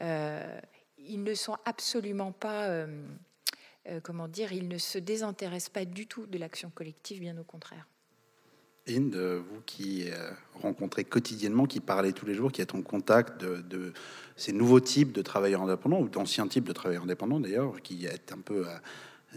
ils 0.00 1.24
ne 1.24 1.34
sont 1.34 1.56
absolument 1.64 2.30
pas, 2.30 2.86
comment 4.04 4.28
dire, 4.28 4.52
ils 4.52 4.68
ne 4.68 4.78
se 4.78 4.98
désintéressent 4.98 5.70
pas 5.70 5.84
du 5.84 6.06
tout 6.06 6.26
de 6.26 6.38
l'action 6.38 6.70
collective, 6.70 7.18
bien 7.18 7.36
au 7.38 7.42
contraire. 7.42 7.88
Inde, 8.88 9.16
vous 9.16 9.60
qui 9.66 10.10
euh, 10.10 10.30
rencontrez 10.54 11.04
quotidiennement, 11.04 11.66
qui 11.66 11.80
parlez 11.80 12.12
tous 12.12 12.26
les 12.26 12.34
jours, 12.34 12.52
qui 12.52 12.62
êtes 12.62 12.74
en 12.74 12.82
contact 12.82 13.42
de, 13.44 13.92
ces 14.36 14.52
nouveaux 14.52 14.80
types 14.80 15.12
de 15.12 15.22
travailleurs 15.22 15.62
indépendants, 15.62 16.00
ou 16.00 16.08
d'anciens 16.08 16.46
types 16.46 16.64
de 16.64 16.72
travailleurs 16.72 17.02
indépendants 17.02 17.40
d'ailleurs, 17.40 17.80
qui 17.82 18.06
est 18.06 18.32
un 18.32 18.38
peu... 18.38 18.68
Euh, 18.68 18.76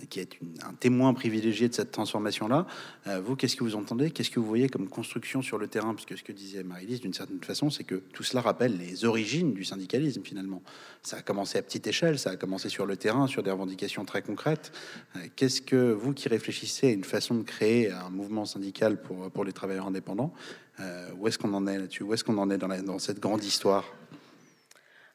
qui 0.10 0.20
est 0.20 0.40
un 0.68 0.74
témoin 0.74 1.14
privilégié 1.14 1.68
de 1.68 1.74
cette 1.74 1.92
transformation-là. 1.92 2.68
Euh, 3.08 3.20
vous, 3.20 3.36
qu'est-ce 3.36 3.56
que 3.56 3.64
vous 3.64 3.76
entendez? 3.76 4.12
Qu'est-ce 4.12 4.30
que 4.30 4.40
vous 4.40 4.48
voyez 4.48 4.70
comme 4.70 4.88
construction 4.88 5.42
sur 5.42 5.58
le 5.58 5.68
terrain? 5.68 5.94
Parce 5.94 6.06
que 6.06 6.16
ce 6.16 6.24
que 6.24 6.32
disait 6.32 6.64
Marie-Lise, 6.64 7.02
d'une 7.02 7.14
certaine 7.14 7.44
façon, 7.44 7.70
c'est 7.70 7.84
que 7.84 7.96
tout 7.96 8.24
cela 8.24 8.42
rappelle 8.42 8.78
les 8.78 9.06
origines 9.06 9.54
du 9.54 9.64
syndicalisme, 9.64 10.22
finalement. 10.24 10.62
Ça 11.04 11.18
a 11.18 11.22
commencé 11.22 11.58
à 11.58 11.62
petite 11.62 11.88
échelle, 11.88 12.20
ça 12.20 12.32
a 12.32 12.36
commencé 12.36 12.70
sur 12.70 12.86
le 12.86 12.98
terrain, 12.98 13.28
sur 13.28 13.44
des 13.44 13.52
revendications 13.52 14.06
très 14.06 14.22
concrètes. 14.22 14.72
Euh, 15.16 15.20
qu'est-ce 15.36 15.62
que 15.62 15.92
vous 15.92 16.14
qui 16.14 16.30
réfléchissez 16.30 16.88
à 16.88 16.92
une 16.92 17.04
façon 17.04 17.36
de 17.36 17.44
créer 17.44 17.92
un 17.92 18.10
mouvement 18.10 18.46
syndical 18.46 19.02
pour, 19.02 19.32
pour 19.32 19.44
les 19.46 19.54
travailleurs 19.54 19.88
indépendants, 19.88 20.34
euh, 20.80 21.10
où 21.18 21.28
est-ce 21.28 21.38
qu'on 21.38 21.54
en 21.54 21.68
est 21.68 21.78
là-dessus? 21.78 22.04
Où 22.04 22.14
est-ce 22.14 22.24
qu'on 22.24 22.38
en 22.38 22.50
est 22.50 22.58
dans, 22.58 23.00
cette 23.00 23.20
grande 23.20 23.44
histoire? 23.44 23.86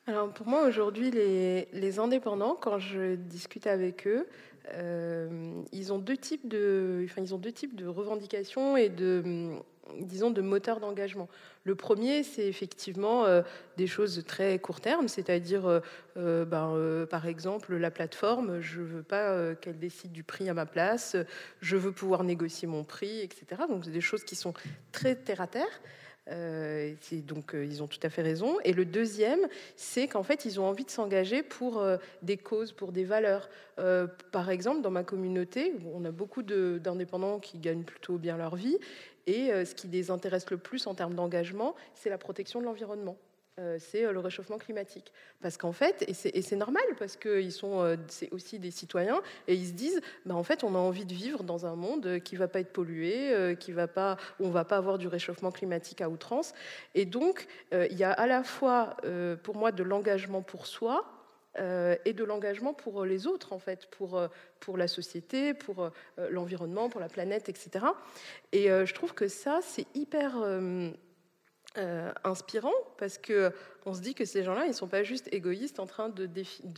Alors 0.06 0.30
pour 0.32 0.46
moi 0.46 0.66
aujourd'hui, 0.66 1.10
les, 1.10 1.98
indépendants, 1.98 2.56
quand 2.60 2.78
je 2.78 3.14
discute 3.14 3.66
avec 3.66 4.06
eux, 4.06 4.26
ils 4.72 5.92
ont 5.92 5.98
deux 5.98 6.16
types 6.16 6.48
de, 6.48 7.05
enfin, 7.05 7.22
ils 7.22 7.35
ont 7.35 7.38
deux 7.38 7.53
types 7.53 7.77
de 7.77 7.87
revendications 7.87 8.77
et 8.77 8.88
de, 8.88 9.53
disons, 10.00 10.31
de 10.31 10.40
moteurs 10.40 10.81
d'engagement. 10.81 11.29
Le 11.64 11.74
premier, 11.74 12.22
c'est 12.22 12.46
effectivement 12.46 13.24
euh, 13.24 13.42
des 13.77 13.87
choses 13.87 14.24
très 14.27 14.59
court 14.59 14.81
terme, 14.81 15.09
c'est-à-dire, 15.09 15.81
euh, 16.16 16.44
ben, 16.44 17.07
par 17.11 17.27
exemple, 17.27 17.77
la 17.77 17.90
plateforme, 17.90 18.61
je 18.61 18.81
veux 18.81 19.03
pas 19.03 19.55
qu'elle 19.57 19.79
décide 19.79 20.12
du 20.12 20.22
prix 20.22 20.48
à 20.48 20.55
ma 20.55 20.66
place, 20.66 21.16
je 21.61 21.77
veux 21.77 21.92
pouvoir 21.92 22.24
négocier 22.24 22.68
mon 22.68 22.85
prix, 22.85 23.20
etc. 23.20 23.62
Donc, 23.68 23.85
c'est 23.85 23.90
des 23.90 24.00
choses 24.00 24.24
qui 24.24 24.37
sont 24.37 24.55
très 24.92 25.14
terre 25.14 25.40
à 25.40 25.46
terre. 25.46 25.81
Euh, 26.30 26.94
donc 27.26 27.54
euh, 27.54 27.66
ils 27.66 27.82
ont 27.82 27.87
tout 27.87 27.98
à 28.02 28.10
fait 28.10 28.22
raison. 28.22 28.58
Et 28.64 28.72
le 28.72 28.84
deuxième, 28.84 29.40
c'est 29.76 30.08
qu'en 30.08 30.22
fait 30.22 30.44
ils 30.44 30.60
ont 30.60 30.64
envie 30.64 30.84
de 30.84 30.90
s'engager 30.90 31.42
pour 31.42 31.78
euh, 31.78 31.96
des 32.22 32.37
causes, 32.37 32.72
pour 32.72 32.92
des 32.92 33.04
valeurs. 33.04 33.48
par 34.30 34.50
exemple, 34.50 34.80
dans 34.82 34.90
ma 34.90 35.02
communauté, 35.02 35.74
on 35.94 36.04
a 36.04 36.10
beaucoup 36.10 36.42
d'indépendants 36.42 37.40
qui 37.40 37.58
gagnent 37.58 37.82
plutôt 37.82 38.18
bien 38.18 38.37
leur 38.37 38.56
vie. 38.56 38.78
Et 39.26 39.48
ce 39.64 39.74
qui 39.74 39.88
les 39.88 40.10
intéresse 40.10 40.50
le 40.50 40.58
plus 40.58 40.87
en 40.87 40.94
termes 40.94 41.14
d'engagement, 41.14 41.74
c'est 41.94 42.10
la 42.10 42.18
protection 42.18 42.60
de 42.60 42.66
l'environnement. 42.66 43.16
Euh, 43.60 43.76
c'est 43.78 44.04
euh, 44.04 44.10
le 44.10 44.18
réchauffement 44.18 44.58
climatique. 44.58 45.12
Parce 45.40 45.56
qu'en 45.56 45.70
fait, 45.70 46.04
et 46.08 46.42
c'est 46.42 46.56
normal, 46.56 46.82
parce 46.98 47.14
que 47.14 47.48
sont, 47.50 47.82
euh, 47.82 47.96
c'est 48.08 48.28
aussi 48.32 48.58
des 48.58 48.72
citoyens, 48.72 49.22
et 49.46 49.54
ils 49.54 49.68
se 49.68 49.72
disent, 49.72 50.00
bah, 50.26 50.34
en 50.34 50.42
fait, 50.42 50.64
on 50.64 50.74
a 50.74 50.78
envie 50.78 51.04
de 51.04 51.14
vivre 51.14 51.44
dans 51.44 51.64
un 51.64 51.76
monde 51.76 52.18
qui 52.24 52.34
va 52.34 52.48
pas 52.48 52.58
être 52.58 52.72
pollué, 52.72 53.56
qui 53.60 53.70
va 53.70 53.86
pas, 53.86 54.16
où 54.40 54.46
on 54.46 54.50
va 54.50 54.64
pas 54.64 54.76
avoir 54.76 54.98
du 54.98 55.06
réchauffement 55.06 55.52
climatique 55.52 56.00
à 56.00 56.08
outrance. 56.08 56.52
Et 56.96 57.04
donc, 57.04 57.46
il 57.72 57.96
y 57.96 58.02
a 58.02 58.10
à 58.10 58.26
la 58.26 58.42
fois, 58.42 58.96
pour 59.42 59.54
moi, 59.54 59.70
de 59.70 59.82
l'engagement 59.82 60.42
pour 60.42 60.66
soi, 60.66 61.04
et 61.58 62.12
de 62.12 62.24
l'engagement 62.24 62.74
pour 62.74 63.04
les 63.04 63.26
autres, 63.26 63.52
en 63.52 63.58
fait, 63.58 63.86
pour, 63.90 64.20
pour 64.58 64.76
la 64.76 64.88
société, 64.88 65.54
pour 65.54 65.90
l'environnement, 66.30 66.88
pour 66.88 67.00
la 67.00 67.08
planète, 67.08 67.48
etc. 67.48 67.86
Et 68.52 68.68
je 68.68 68.94
trouve 68.94 69.14
que 69.14 69.28
ça, 69.28 69.60
c'est 69.62 69.86
hyper 69.94 70.42
euh, 71.76 72.12
inspirant 72.22 72.72
parce 72.98 73.18
que 73.18 73.52
on 73.84 73.94
se 73.94 74.00
dit 74.00 74.14
que 74.14 74.24
ces 74.24 74.44
gens-là, 74.44 74.66
ils 74.66 74.74
sont 74.74 74.87
pas 74.87 75.02
juste 75.02 75.28
égoïstes 75.32 75.80
en 75.80 75.87
train 75.87 76.08
de, 76.08 76.26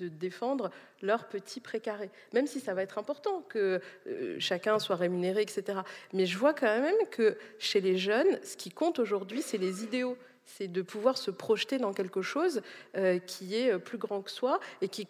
défendre 0.08 0.70
leur 1.02 1.28
petit 1.28 1.60
précaré, 1.60 2.10
même 2.32 2.46
si 2.46 2.60
ça 2.60 2.72
va 2.72 2.82
être 2.82 2.96
important 2.96 3.42
que 3.42 3.80
euh, 4.06 4.36
chacun 4.38 4.78
soit 4.78 4.96
rémunéré, 4.96 5.42
etc. 5.42 5.80
Mais 6.12 6.24
je 6.24 6.38
vois 6.38 6.54
quand 6.54 6.80
même 6.80 6.96
que 7.10 7.36
chez 7.58 7.80
les 7.82 7.98
jeunes, 7.98 8.38
ce 8.42 8.56
qui 8.56 8.70
compte 8.70 8.98
aujourd'hui, 8.98 9.42
c'est 9.42 9.58
les 9.58 9.84
idéaux 9.84 10.16
c'est 10.46 10.68
de 10.68 10.82
pouvoir 10.82 11.18
se 11.18 11.30
projeter 11.30 11.78
dans 11.78 11.92
quelque 11.92 12.22
chose 12.22 12.62
euh, 12.96 13.18
qui 13.18 13.56
est 13.56 13.78
plus 13.78 13.98
grand 13.98 14.22
que 14.22 14.30
soi 14.30 14.60
et 14.80 14.88
qui, 14.88 15.06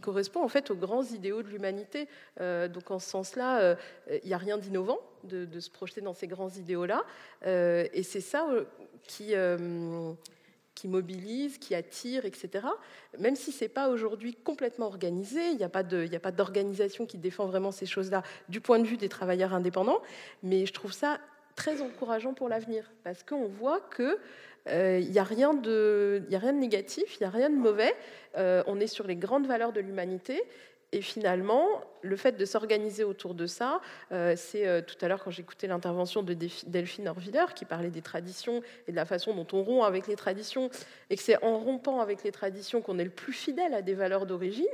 correspond 0.00 0.44
en 0.44 0.48
fait 0.48 0.70
aux 0.70 0.76
grands 0.76 1.04
idéaux 1.04 1.42
de 1.42 1.48
l'humanité. 1.48 2.06
donc 2.38 2.90
en 2.90 2.98
ce 2.98 3.08
sens-là, 3.08 3.76
il 4.10 4.26
n'y 4.26 4.34
a 4.34 4.38
rien 4.38 4.58
d'innovant 4.58 5.00
de, 5.24 5.60
se 5.60 5.70
projeter 5.70 6.00
dans 6.00 6.14
ces 6.14 6.26
grands 6.26 6.50
idéaux-là. 6.50 7.04
et 7.44 8.02
c'est 8.02 8.20
ça 8.20 8.46
qui, 9.08 9.34
euh, 9.34 10.12
mobilise, 10.84 11.58
qui 11.58 11.74
attire, 11.74 12.24
etc. 12.24 12.64
Même 13.18 13.34
si 13.34 13.50
ce 13.50 13.64
n'est 13.64 13.68
pas 13.68 13.88
aujourd'hui 13.88 14.34
complètement 14.34 14.86
organisé, 14.86 15.50
il 15.50 15.56
n'y 15.56 15.64
a 15.64 15.68
pas 15.68 15.82
d'organisation 15.82 17.04
qui 17.04 17.18
défend 17.18 17.46
vraiment 17.46 17.72
ces 17.72 17.86
choses-là 17.86 18.22
du 18.48 18.60
point 18.60 18.78
de 18.78 18.86
vue 18.86 18.96
des 18.96 19.08
travailleurs 19.08 19.54
indépendants, 19.54 20.00
mais 20.44 20.66
je 20.66 20.72
trouve 20.72 20.92
ça 20.92 21.18
très 21.56 21.82
encourageant 21.82 22.32
pour 22.32 22.48
l'avenir, 22.48 22.92
parce 23.02 23.24
qu'on 23.24 23.48
voit 23.48 23.80
que 23.80 24.04
euh, 24.04 24.18
il 24.70 25.10
n'y 25.10 25.18
a, 25.18 25.24
rien 25.24 25.54
de, 25.54 26.22
négatif, 26.52 27.16
il 27.16 27.22
n'y 27.22 27.26
a 27.26 27.30
rien 27.30 27.50
de 27.50 27.56
mauvais. 27.56 27.94
Euh, 28.36 28.62
on 28.66 28.80
est 28.80 28.86
sur 28.86 29.06
les 29.06 29.16
grandes 29.16 29.46
valeurs 29.46 29.72
de 29.72 29.80
l'humanité 29.80 30.42
et 30.90 31.02
finalement, 31.02 31.82
le 32.00 32.16
fait 32.16 32.32
de 32.32 32.44
s'organiser 32.46 33.04
autour 33.04 33.34
de 33.34 33.46
ça, 33.46 33.82
euh, 34.10 34.34
c'est 34.36 34.66
euh, 34.66 34.80
tout 34.80 34.96
à 35.02 35.08
l'heure 35.08 35.22
quand 35.22 35.30
j'écoutais 35.30 35.66
l'intervention 35.66 36.22
de 36.22 36.34
Delphine 36.66 37.08
Orviller 37.08 37.44
qui 37.54 37.66
parlait 37.66 37.90
des 37.90 38.00
traditions 38.00 38.62
et 38.86 38.92
de 38.92 38.96
la 38.96 39.04
façon 39.04 39.34
dont 39.34 39.46
on 39.52 39.62
rompt 39.62 39.84
avec 39.84 40.06
les 40.06 40.16
traditions, 40.16 40.70
et 41.10 41.16
que 41.16 41.22
c'est 41.22 41.42
en 41.44 41.58
rompant 41.58 42.00
avec 42.00 42.24
les 42.24 42.32
traditions 42.32 42.80
qu'on 42.80 42.98
est 42.98 43.04
le 43.04 43.10
plus 43.10 43.34
fidèle 43.34 43.74
à 43.74 43.82
des 43.82 43.94
valeurs 43.94 44.24
d'origine. 44.24 44.64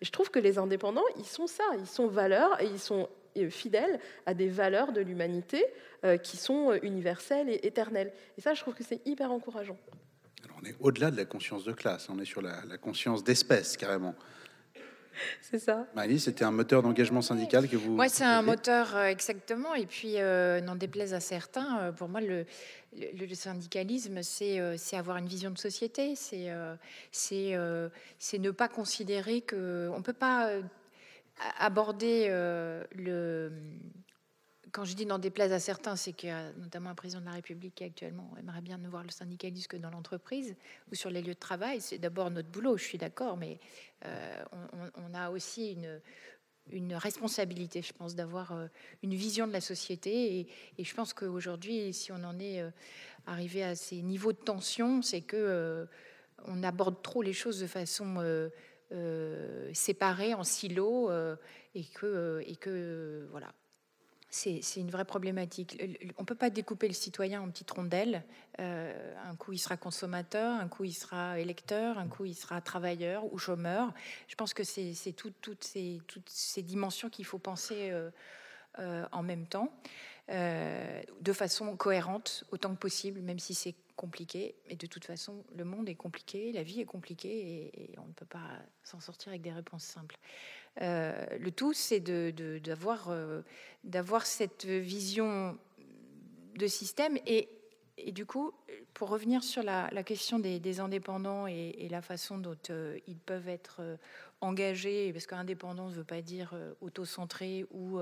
je 0.00 0.10
trouve 0.10 0.30
que 0.30 0.38
les 0.38 0.58
indépendants, 0.58 1.02
ils 1.18 1.24
sont 1.24 1.48
ça, 1.48 1.64
ils 1.80 1.86
sont 1.86 2.06
valeurs 2.06 2.60
et 2.62 2.66
ils 2.66 2.78
sont 2.78 3.08
euh, 3.44 3.50
fidèles 3.50 3.98
à 4.26 4.34
des 4.34 4.48
valeurs 4.48 4.92
de 4.92 5.00
l'humanité 5.00 5.64
qui 6.22 6.36
sont 6.36 6.72
universelles 6.82 7.48
et 7.48 7.66
éternelles. 7.66 8.12
Et 8.38 8.40
ça, 8.40 8.54
je 8.54 8.60
trouve 8.60 8.74
que 8.74 8.84
c'est 8.84 9.04
hyper 9.06 9.32
encourageant. 9.32 9.76
Alors 10.44 10.56
on 10.62 10.64
est 10.64 10.76
au-delà 10.78 11.10
de 11.10 11.16
la 11.16 11.24
conscience 11.24 11.64
de 11.64 11.72
classe, 11.72 12.08
on 12.08 12.20
est 12.20 12.24
sur 12.24 12.42
la, 12.42 12.64
la 12.64 12.78
conscience 12.78 13.24
d'espèce 13.24 13.76
carrément. 13.76 14.14
c'est 15.42 15.58
ça. 15.58 15.86
Marie, 15.94 16.18
c'était 16.18 16.44
un 16.44 16.50
moteur 16.50 16.82
d'engagement 16.82 17.22
syndical 17.22 17.68
que 17.68 17.76
vous. 17.76 17.92
Moi, 17.92 18.08
c'est 18.08 18.24
un 18.24 18.42
moteur 18.42 18.96
euh, 18.96 19.06
exactement. 19.06 19.74
Et 19.74 19.86
puis, 19.86 20.14
euh, 20.16 20.60
n'en 20.60 20.76
déplaise 20.76 21.14
à 21.14 21.20
certains, 21.20 21.78
euh, 21.78 21.92
pour 21.92 22.08
moi, 22.08 22.20
le, 22.20 22.44
le, 22.96 23.34
syndicalisme, 23.34 24.22
c'est 24.22 24.96
avoir 24.96 25.16
une 25.18 25.26
vision 25.26 25.50
de 25.50 25.58
société. 25.58 26.14
C'est 26.16 26.50
c'est 27.10 28.38
ne 28.38 28.50
pas 28.50 28.68
considérer 28.68 29.40
que 29.40 29.90
on 29.94 30.02
peut 30.02 30.12
pas 30.12 30.50
aborder 31.58 32.28
le 32.28 33.50
quand 34.76 34.84
je 34.84 34.94
dis 34.94 35.06
n'en 35.06 35.18
déplaise 35.18 35.54
à 35.54 35.58
certains, 35.58 35.96
c'est 35.96 36.12
qu'il 36.12 36.28
y 36.28 36.32
a 36.32 36.52
notamment 36.52 36.90
un 36.90 36.94
président 36.94 37.20
de 37.20 37.24
la 37.24 37.32
République 37.32 37.74
qui 37.76 37.84
actuellement 37.84 38.30
aimerait 38.38 38.60
bien 38.60 38.76
ne 38.76 38.86
voir 38.88 39.02
le 39.02 39.08
syndicalisme 39.08 39.68
que 39.68 39.78
dans 39.78 39.88
l'entreprise 39.88 40.54
ou 40.92 40.94
sur 40.94 41.08
les 41.08 41.22
lieux 41.22 41.32
de 41.32 41.38
travail. 41.38 41.80
C'est 41.80 41.96
d'abord 41.96 42.30
notre 42.30 42.50
boulot, 42.50 42.76
je 42.76 42.84
suis 42.84 42.98
d'accord, 42.98 43.38
mais 43.38 43.58
euh, 44.04 44.44
on, 44.96 45.14
a 45.14 45.30
aussi 45.30 45.72
une, 45.72 45.98
une 46.70 46.94
responsabilité, 46.94 47.80
je 47.80 47.94
pense, 47.94 48.14
d'avoir 48.14 48.52
euh, 48.52 48.66
une 49.02 49.14
vision 49.14 49.46
de 49.46 49.52
la 49.52 49.62
société. 49.62 50.46
Et, 50.76 50.84
je 50.84 50.94
pense 50.94 51.14
qu'aujourd'hui, 51.14 51.94
si 51.94 52.12
on 52.12 52.22
en 52.22 52.38
est 52.38 52.60
euh, 52.60 52.70
arrivé 53.26 53.62
à 53.62 53.76
ces 53.76 54.02
niveaux 54.02 54.34
de 54.34 54.38
tension, 54.38 55.00
c'est 55.00 55.22
que 55.22 55.88
on 56.44 56.62
aborde 56.62 57.00
trop 57.02 57.22
les 57.22 57.32
choses 57.32 57.60
de 57.60 57.66
façon 57.66 58.50
séparés 59.72 60.34
en 60.34 60.44
silos 60.44 61.10
et 61.74 61.84
que, 61.84 62.42
et 62.46 62.56
que 62.56 63.26
voilà, 63.30 63.52
c'est 64.36 64.80
une 64.80 64.90
vraie 64.90 65.04
problématique. 65.04 65.82
On 66.18 66.22
ne 66.22 66.26
peut 66.26 66.34
pas 66.34 66.50
découper 66.50 66.88
le 66.88 66.94
citoyen 66.94 67.40
en 67.40 67.48
petites 67.48 67.70
rondelles. 67.70 68.22
Euh, 68.60 69.14
un 69.24 69.34
coup, 69.34 69.52
il 69.52 69.58
sera 69.58 69.76
consommateur, 69.76 70.60
un 70.60 70.68
coup, 70.68 70.84
il 70.84 70.92
sera 70.92 71.38
électeur, 71.38 71.98
un 71.98 72.08
coup, 72.08 72.24
il 72.26 72.34
sera 72.34 72.60
travailleur 72.60 73.32
ou 73.32 73.38
chômeur. 73.38 73.92
Je 74.28 74.34
pense 74.34 74.52
que 74.52 74.64
c'est 74.64 75.12
toutes, 75.12 75.64
ces, 75.64 76.00
toutes 76.06 76.28
ces 76.28 76.62
dimensions 76.62 77.08
qu'il 77.08 77.24
faut 77.24 77.38
penser 77.38 77.90
euh, 77.90 78.10
euh, 78.78 79.06
en 79.12 79.22
même 79.22 79.46
temps, 79.46 79.72
de 80.28 81.32
façon 81.32 81.76
cohérente, 81.76 82.44
autant 82.50 82.74
que 82.74 82.80
possible, 82.80 83.20
même 83.20 83.38
si 83.38 83.54
c'est 83.54 83.74
compliqué. 83.96 84.54
Et 84.68 84.76
de 84.76 84.86
toute 84.86 85.04
façon, 85.04 85.44
le 85.56 85.64
monde 85.64 85.88
est 85.88 85.94
compliqué, 85.94 86.52
la 86.52 86.62
vie 86.62 86.80
est 86.80 86.86
compliquée, 86.86 87.70
et 87.74 87.98
on 87.98 88.06
ne 88.06 88.12
peut 88.12 88.26
pas 88.26 88.60
s'en 88.84 89.00
sortir 89.00 89.28
avec 89.30 89.42
des 89.42 89.52
réponses 89.52 89.84
simples. 89.84 90.16
Euh, 90.82 91.26
le 91.38 91.50
tout, 91.50 91.72
c'est 91.72 92.00
d'avoir 92.00 93.08
de, 93.08 93.42
d'avoir 93.84 94.22
euh, 94.22 94.26
cette 94.26 94.66
vision 94.66 95.58
de 96.54 96.66
système 96.66 97.18
et, 97.26 97.48
du 98.12 98.26
coup, 98.26 98.52
pour 98.92 99.08
revenir 99.08 99.42
sur 99.42 99.62
la, 99.62 99.88
question 100.02 100.38
des, 100.38 100.80
indépendants 100.80 101.46
et, 101.46 101.88
la 101.90 102.02
façon 102.02 102.38
dont 102.38 102.56
euh, 102.70 102.98
ils 103.06 103.18
peuvent 103.18 103.48
être 103.48 103.80
engagés, 104.42 105.12
parce 105.12 105.26
qu'indépendant 105.26 105.88
ne 105.88 105.94
veut 105.94 106.04
pas 106.04 106.20
dire 106.20 106.54
auto-centré 106.82 107.64
ou, 107.70 107.98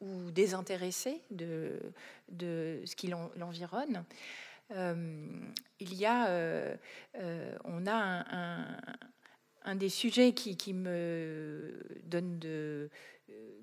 ou 0.00 0.30
désintéressé 0.30 1.22
de 1.30 1.80
ce 2.30 2.94
qui 2.94 3.08
l'environne. 3.08 4.04
Il 4.70 5.94
y 5.94 6.06
a, 6.06 6.76
on 7.64 7.86
a 7.86 8.78
un, 9.64 9.74
des 9.74 9.88
sujets 9.88 10.32
qui, 10.32 10.72
me 10.72 11.82
donne 12.04 12.38
de, 12.38 12.90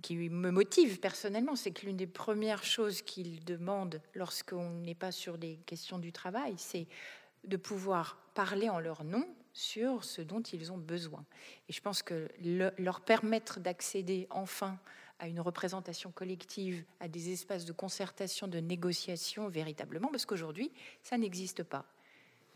qui 0.02 0.18
me 0.30 0.52
motive 0.52 1.00
personnellement, 1.00 1.56
c'est 1.56 1.72
que 1.72 1.86
l'une 1.86 1.98
des 1.98 2.08
premières 2.08 2.64
choses 2.64 3.02
qu'ils 3.02 3.44
demandent 3.46 4.02
lorsqu'on 4.14 4.70
n'est 4.70 4.96
pas 4.96 5.12
sur 5.12 5.38
les 5.38 5.58
questions 5.66 6.00
du 6.00 6.12
travail, 6.12 6.56
c'est 6.58 6.88
de 7.44 7.58
pouvoir 7.58 8.18
parler 8.34 8.70
en 8.70 8.80
leur 8.80 9.04
nom 9.04 9.26
sur 9.54 10.04
ce 10.04 10.22
dont 10.22 10.42
ils 10.42 10.72
ont 10.72 10.78
besoin. 10.78 11.26
Et 11.68 11.74
je 11.74 11.82
pense 11.82 12.04
que 12.04 12.30
leur 12.78 13.02
permettre 13.02 13.60
d'accéder 13.60 14.28
enfin 14.30 14.80
à 15.20 15.28
une 15.28 15.40
représentation 15.40 16.12
collective, 16.12 16.84
à 17.00 17.08
des 17.08 17.32
espaces 17.32 17.66
de 17.66 17.74
concertation, 17.74 18.48
de 18.48 18.60
négociation 18.60 19.48
véritablement, 19.50 20.10
parce 20.10 20.26
qu'aujourd'hui, 20.26 20.72
ça 21.02 21.18
n'existe 21.18 21.64
pas. 21.64 21.86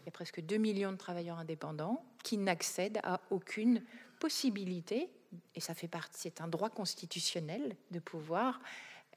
Il 0.02 0.06
y 0.06 0.10
a 0.10 0.12
presque 0.12 0.42
2 0.42 0.58
millions 0.58 0.92
de 0.92 0.98
travailleurs 0.98 1.38
indépendants 1.38 2.04
qui 2.24 2.38
n'accèdent 2.38 3.00
à 3.04 3.22
aucune 3.30 3.84
possibilité, 4.20 5.10
et 5.56 5.60
ça 5.60 5.74
fait 5.74 5.88
partie, 5.88 6.20
c'est 6.20 6.42
un 6.42 6.48
droit 6.48 6.70
constitutionnel 6.70 7.76
de 7.92 8.00
pouvoir 8.00 8.62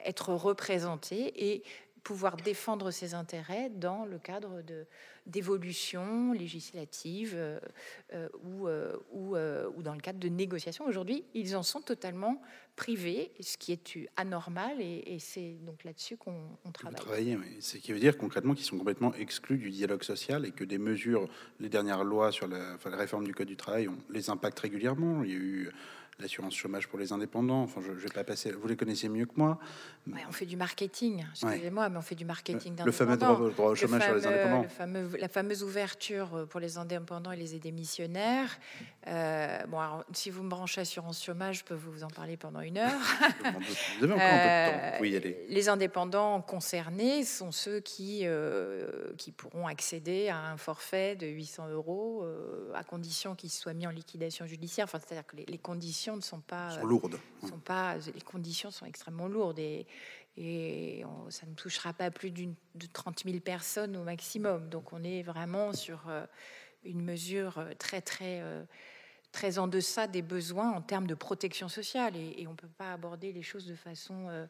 être 0.03 0.33
représenté 0.33 1.51
et 1.51 1.63
pouvoir 2.05 2.37
défendre 2.37 2.91
ses 2.91 3.15
intérêts 3.15 3.71
dans 3.71 4.05
le 4.05 4.19
cadre 4.19 4.61
de, 4.61 4.85
d'évolution 5.25 6.33
législative 6.33 7.33
euh, 7.35 7.59
euh, 8.13 8.29
ou, 8.43 8.67
euh, 8.67 9.67
ou, 9.75 9.81
dans 9.81 9.95
le 9.95 9.99
cadre 9.99 10.19
de 10.19 10.29
négociations. 10.29 10.85
Aujourd'hui, 10.85 11.25
ils 11.33 11.57
en 11.57 11.63
sont 11.63 11.81
totalement 11.81 12.39
privés, 12.75 13.31
ce 13.39 13.57
qui 13.57 13.71
est 13.71 13.97
anormal, 14.17 14.79
et, 14.79 15.17
c'est 15.19 15.55
donc 15.65 15.83
là-dessus 15.83 16.15
qu'on 16.15 16.57
travaille. 16.71 16.95
Travailler, 16.95 17.39
ce 17.59 17.77
qui 17.77 17.91
veut 17.91 17.99
dire 17.99 18.17
concrètement 18.17 18.53
qu'ils 18.53 18.65
sont 18.65 18.77
complètement 18.77 19.13
exclus 19.15 19.57
du 19.57 19.71
dialogue 19.71 20.03
social 20.03 20.45
et 20.45 20.51
que 20.51 20.63
des 20.63 20.77
mesures, 20.77 21.27
les 21.59 21.69
dernières 21.69 22.03
lois 22.03 22.31
sur 22.31 22.47
la, 22.47 22.77
la 22.85 22.97
réforme 22.97 23.25
du 23.25 23.33
Code 23.33 23.47
du 23.47 23.57
travail, 23.57 23.87
on 23.87 23.97
les 24.11 24.29
impacte 24.29 24.59
régulièrement. 24.59 25.23
Il 25.23 25.29
y 25.31 25.33
a 25.33 25.37
eu 25.37 25.71
l'assurance 26.19 26.55
chômage 26.55 26.87
pour 26.87 26.99
les 26.99 27.11
indépendants. 27.11 27.63
Enfin, 27.63 27.81
je, 27.81 27.91
vais 27.91 28.09
pas 28.09 28.23
passer. 28.23 28.51
Vous 28.51 28.67
les 28.67 28.75
connaissez 28.75 29.09
mieux 29.09 29.25
que 29.25 29.33
moi. 29.35 29.59
on 30.07 30.31
fait 30.31 30.45
du 30.45 30.57
marketing. 30.57 31.25
Excusez-moi, 31.31 31.89
mais 31.89 31.97
on 31.97 32.01
fait 32.01 32.15
du 32.15 32.25
marketing. 32.25 32.75
Le, 32.79 32.85
le 32.85 32.91
fameux 32.91 33.17
droit, 33.17 33.37
au 33.37 33.75
chômage 33.75 34.05
pour 34.05 34.15
les 34.15 34.27
indépendants. 34.27 34.65
la 35.19 35.27
fameuse 35.27 35.63
ouverture 35.63 36.47
pour 36.49 36.59
les 36.59 36.77
indépendants 36.77 37.31
et 37.31 37.37
les 37.37 37.55
démissionnaires. 37.59 38.57
Euh, 39.07 39.59
bon, 39.67 39.79
si 40.13 40.29
vous 40.29 40.43
me 40.43 40.49
branchez 40.49 40.81
assurance 40.81 41.23
chômage, 41.23 41.59
je 41.59 41.63
peux 41.63 41.75
vous 41.75 42.03
en 42.03 42.07
parler 42.07 42.37
pendant 42.37 42.61
une 42.61 42.77
heure. 42.77 42.91
vous 43.99 44.03
avez 44.03 44.13
encore 44.13 44.23
un 44.23 44.69
peu 44.69 44.77
de 44.87 44.91
temps. 44.91 44.97
Oui, 45.01 45.15
aller. 45.15 45.45
Les 45.49 45.69
indépendants 45.69 46.41
concernés 46.41 47.23
sont 47.23 47.51
ceux 47.51 47.79
qui 47.79 48.21
euh, 48.23 49.13
qui 49.17 49.31
pourront 49.31 49.67
accéder 49.67 50.29
à 50.29 50.37
un 50.37 50.57
forfait 50.57 51.15
de 51.15 51.27
800 51.27 51.69
euros 51.69 52.23
euh, 52.23 52.71
à 52.73 52.83
condition 52.83 53.35
qu'il 53.35 53.49
soit 53.49 53.73
mis 53.73 53.87
en 53.87 53.91
liquidation 53.91 54.45
judiciaire. 54.45 54.85
Enfin, 54.85 54.99
c'est-à-dire 54.99 55.25
que 55.25 55.37
les 55.37 55.57
conditions 55.57 56.04
ne 56.13 56.21
sont 56.21 56.41
pas 56.41 56.71
sont 56.71 56.85
lourdes. 56.85 57.19
Sont 57.47 57.59
pas, 57.59 57.95
les 57.97 58.21
conditions 58.21 58.71
sont 58.71 58.85
extrêmement 58.85 59.27
lourdes 59.27 59.59
et, 59.59 59.87
et 60.37 61.03
ça 61.29 61.45
ne 61.45 61.53
touchera 61.53 61.93
pas 61.93 62.11
plus 62.11 62.31
d'une 62.31 62.55
de 62.75 62.87
30 62.87 63.23
000 63.25 63.39
personnes 63.39 63.95
au 63.95 64.03
maximum. 64.03 64.69
Donc 64.69 64.91
on 64.91 65.03
est 65.03 65.23
vraiment 65.23 65.71
sur 65.73 66.09
euh, 66.09 66.25
une 66.83 67.01
mesure 67.01 67.57
euh, 67.57 67.71
très 67.77 68.01
très 68.01 68.41
euh, 68.41 68.63
très 69.31 69.59
en 69.59 69.67
deçà 69.67 70.07
des 70.07 70.21
besoins 70.21 70.71
en 70.71 70.81
termes 70.81 71.07
de 71.07 71.15
protection 71.15 71.67
sociale 71.67 72.15
et, 72.15 72.47
on 72.47 72.51
ne 72.51 72.55
peut 72.55 72.69
pas 72.77 72.93
aborder 72.93 73.33
les 73.33 73.43
choses 73.43 73.65
de 73.65 73.75
façon 73.75 74.47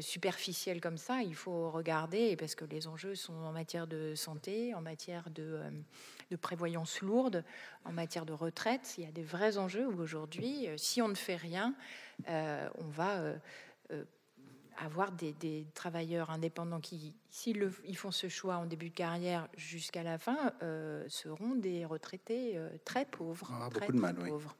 superficielle 0.00 0.80
comme 0.80 0.98
ça. 0.98 1.22
Il 1.22 1.36
faut 1.36 1.70
regarder 1.70 2.34
parce 2.34 2.56
que 2.56 2.64
les 2.64 2.88
enjeux 2.88 3.14
sont 3.14 3.32
en 3.32 3.52
matière 3.52 3.86
de 3.86 4.16
santé, 4.16 4.74
en 4.74 4.80
matière 4.80 5.30
de 5.30 5.60
de 6.32 6.36
prévoyance 6.36 7.02
lourde 7.02 7.44
en 7.84 7.92
matière 7.92 8.24
de 8.24 8.32
retraite. 8.32 8.94
Il 8.96 9.04
y 9.04 9.06
a 9.06 9.12
des 9.12 9.22
vrais 9.22 9.58
enjeux 9.58 9.86
où 9.86 10.00
aujourd'hui, 10.00 10.66
euh, 10.66 10.76
si 10.78 11.02
on 11.02 11.08
ne 11.08 11.14
fait 11.14 11.36
rien, 11.36 11.74
euh, 12.28 12.68
on 12.78 12.88
va 12.88 13.18
euh, 13.18 14.04
avoir 14.78 15.12
des, 15.12 15.66
travailleurs 15.74 16.30
indépendants 16.30 16.80
qui, 16.80 17.14
s'ils 17.28 17.70
ils 17.86 17.96
font 17.96 18.10
ce 18.10 18.28
choix 18.28 18.56
en 18.56 18.64
début 18.64 18.88
de 18.88 18.94
carrière 18.94 19.48
jusqu'à 19.56 20.02
la 20.02 20.16
fin, 20.18 20.52
seront 21.08 21.54
des 21.54 21.84
retraités 21.84 22.58
très 22.84 23.04
pauvres. 23.04 23.48
Ah, 23.52 23.68
beaucoup 23.68 23.92
de 23.92 24.00
mal, 24.00 24.14
pauvres. 24.14 24.56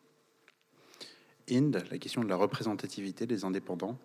oui. 1.51 1.57
Inde, 1.57 1.83
la 1.91 1.99
question 1.99 2.23
de 2.23 2.29
la 2.29 2.37
représentativité 2.37 3.27
des 3.27 3.45
indépendants. 3.45 3.99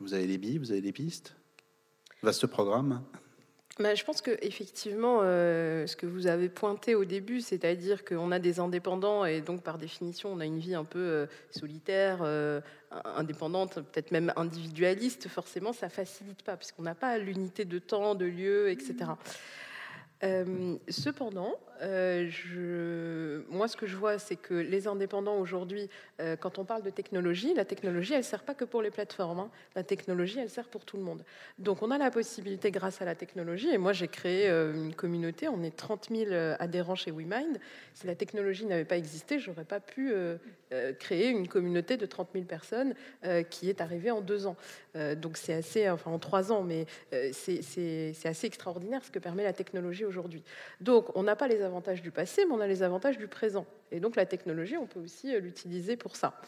Vous 0.00 0.14
avez 0.14 0.26
des 0.26 0.38
billes, 0.38 0.58
vous 0.58 0.72
avez 0.72 0.80
des 0.80 0.92
pistes? 0.92 1.36
Vaste 2.22 2.46
programme 2.46 3.04
bah, 3.80 3.94
je 3.94 4.04
pense 4.04 4.20
que 4.20 4.36
effectivement, 4.42 5.20
euh, 5.22 5.86
ce 5.86 5.96
que 5.96 6.04
vous 6.04 6.26
avez 6.26 6.50
pointé 6.50 6.94
au 6.94 7.06
début, 7.06 7.40
c'est-à-dire 7.40 8.04
qu'on 8.04 8.30
a 8.30 8.38
des 8.38 8.60
indépendants 8.60 9.24
et 9.24 9.40
donc 9.40 9.62
par 9.62 9.78
définition, 9.78 10.30
on 10.30 10.40
a 10.40 10.44
une 10.44 10.58
vie 10.58 10.74
un 10.74 10.84
peu 10.84 10.98
euh, 10.98 11.26
solitaire, 11.50 12.18
euh, 12.20 12.60
indépendante, 13.16 13.76
peut-être 13.76 14.10
même 14.10 14.34
individualiste. 14.36 15.28
Forcément, 15.28 15.72
ça 15.72 15.88
facilite 15.88 16.42
pas 16.42 16.58
puisqu'on 16.58 16.82
n'a 16.82 16.94
pas 16.94 17.16
l'unité 17.16 17.64
de 17.64 17.78
temps, 17.78 18.14
de 18.14 18.26
lieu, 18.26 18.70
etc. 18.70 19.12
cependant, 20.22 21.56
euh, 21.82 23.42
moi, 23.48 23.68
ce 23.68 23.76
que 23.76 23.86
je 23.86 23.96
vois, 23.96 24.18
c'est 24.18 24.36
que 24.36 24.54
les 24.54 24.86
indépendants 24.86 25.38
aujourd'hui, 25.38 25.88
euh, 26.20 26.36
quand 26.36 26.58
on 26.58 26.64
parle 26.64 26.82
de 26.82 26.90
technologie, 26.90 27.54
la 27.54 27.64
technologie, 27.64 28.14
elle 28.14 28.24
sert 28.24 28.42
pas 28.42 28.54
que 28.54 28.64
pour 28.64 28.82
les 28.82 28.90
plateformes. 28.90 29.40
Hein. 29.40 29.50
La 29.74 29.82
technologie, 29.82 30.38
elle 30.38 30.50
sert 30.50 30.68
pour 30.68 30.84
tout 30.84 30.96
le 30.96 31.02
monde. 31.02 31.24
Donc, 31.58 31.82
on 31.82 31.90
a 31.90 31.98
la 31.98 32.10
possibilité, 32.10 32.70
grâce 32.70 33.00
à 33.00 33.04
la 33.04 33.14
technologie, 33.14 33.70
et 33.70 33.78
moi, 33.78 33.92
j'ai 33.92 34.08
créé 34.08 34.48
euh, 34.48 34.74
une 34.74 34.94
communauté. 34.94 35.48
On 35.48 35.62
est 35.62 35.76
30 35.76 36.08
000 36.10 36.30
adhérents 36.58 36.94
chez 36.94 37.10
WeMind. 37.10 37.58
Si 37.94 38.06
la 38.06 38.14
technologie 38.14 38.66
n'avait 38.66 38.84
pas 38.84 38.96
existé, 38.96 39.38
j'aurais 39.38 39.64
pas 39.64 39.80
pu 39.80 40.12
créer 40.98 41.28
une 41.28 41.48
communauté 41.48 41.96
de 41.96 42.06
30 42.06 42.28
000 42.32 42.44
personnes 42.44 42.94
qui 43.50 43.68
est 43.68 43.80
arrivée 43.80 44.10
en 44.10 44.20
deux 44.20 44.46
ans. 44.46 44.56
donc, 45.16 45.36
c'est 45.36 45.52
assez, 45.52 45.88
enfin, 45.90 46.10
en 46.10 46.18
trois 46.18 46.52
ans, 46.52 46.62
mais 46.62 46.86
c'est 47.32 48.14
assez 48.24 48.46
extraordinaire 48.46 49.04
ce 49.04 49.10
que 49.10 49.18
permet 49.18 49.42
la 49.42 49.52
technologie 49.52 50.04
Donc, 50.80 51.16
on 51.16 51.22
n'a 51.22 51.36
pas 51.36 51.48
les 51.48 51.62
avantages 51.62 52.02
du 52.02 52.10
passé, 52.10 52.44
mais 52.46 52.52
on 52.54 52.60
a 52.60 52.66
les 52.66 52.82
avantages 52.82 53.18
du 53.18 53.28
présent. 53.28 53.66
Et 53.92 54.00
donc 54.00 54.16
la 54.16 54.26
technologie, 54.26 54.76
on 54.76 54.86
peut 54.86 55.00
aussi 55.00 55.34
euh, 55.34 55.40
l'utiliser 55.40 55.96
pour 55.96 56.16
ça. 56.16 56.40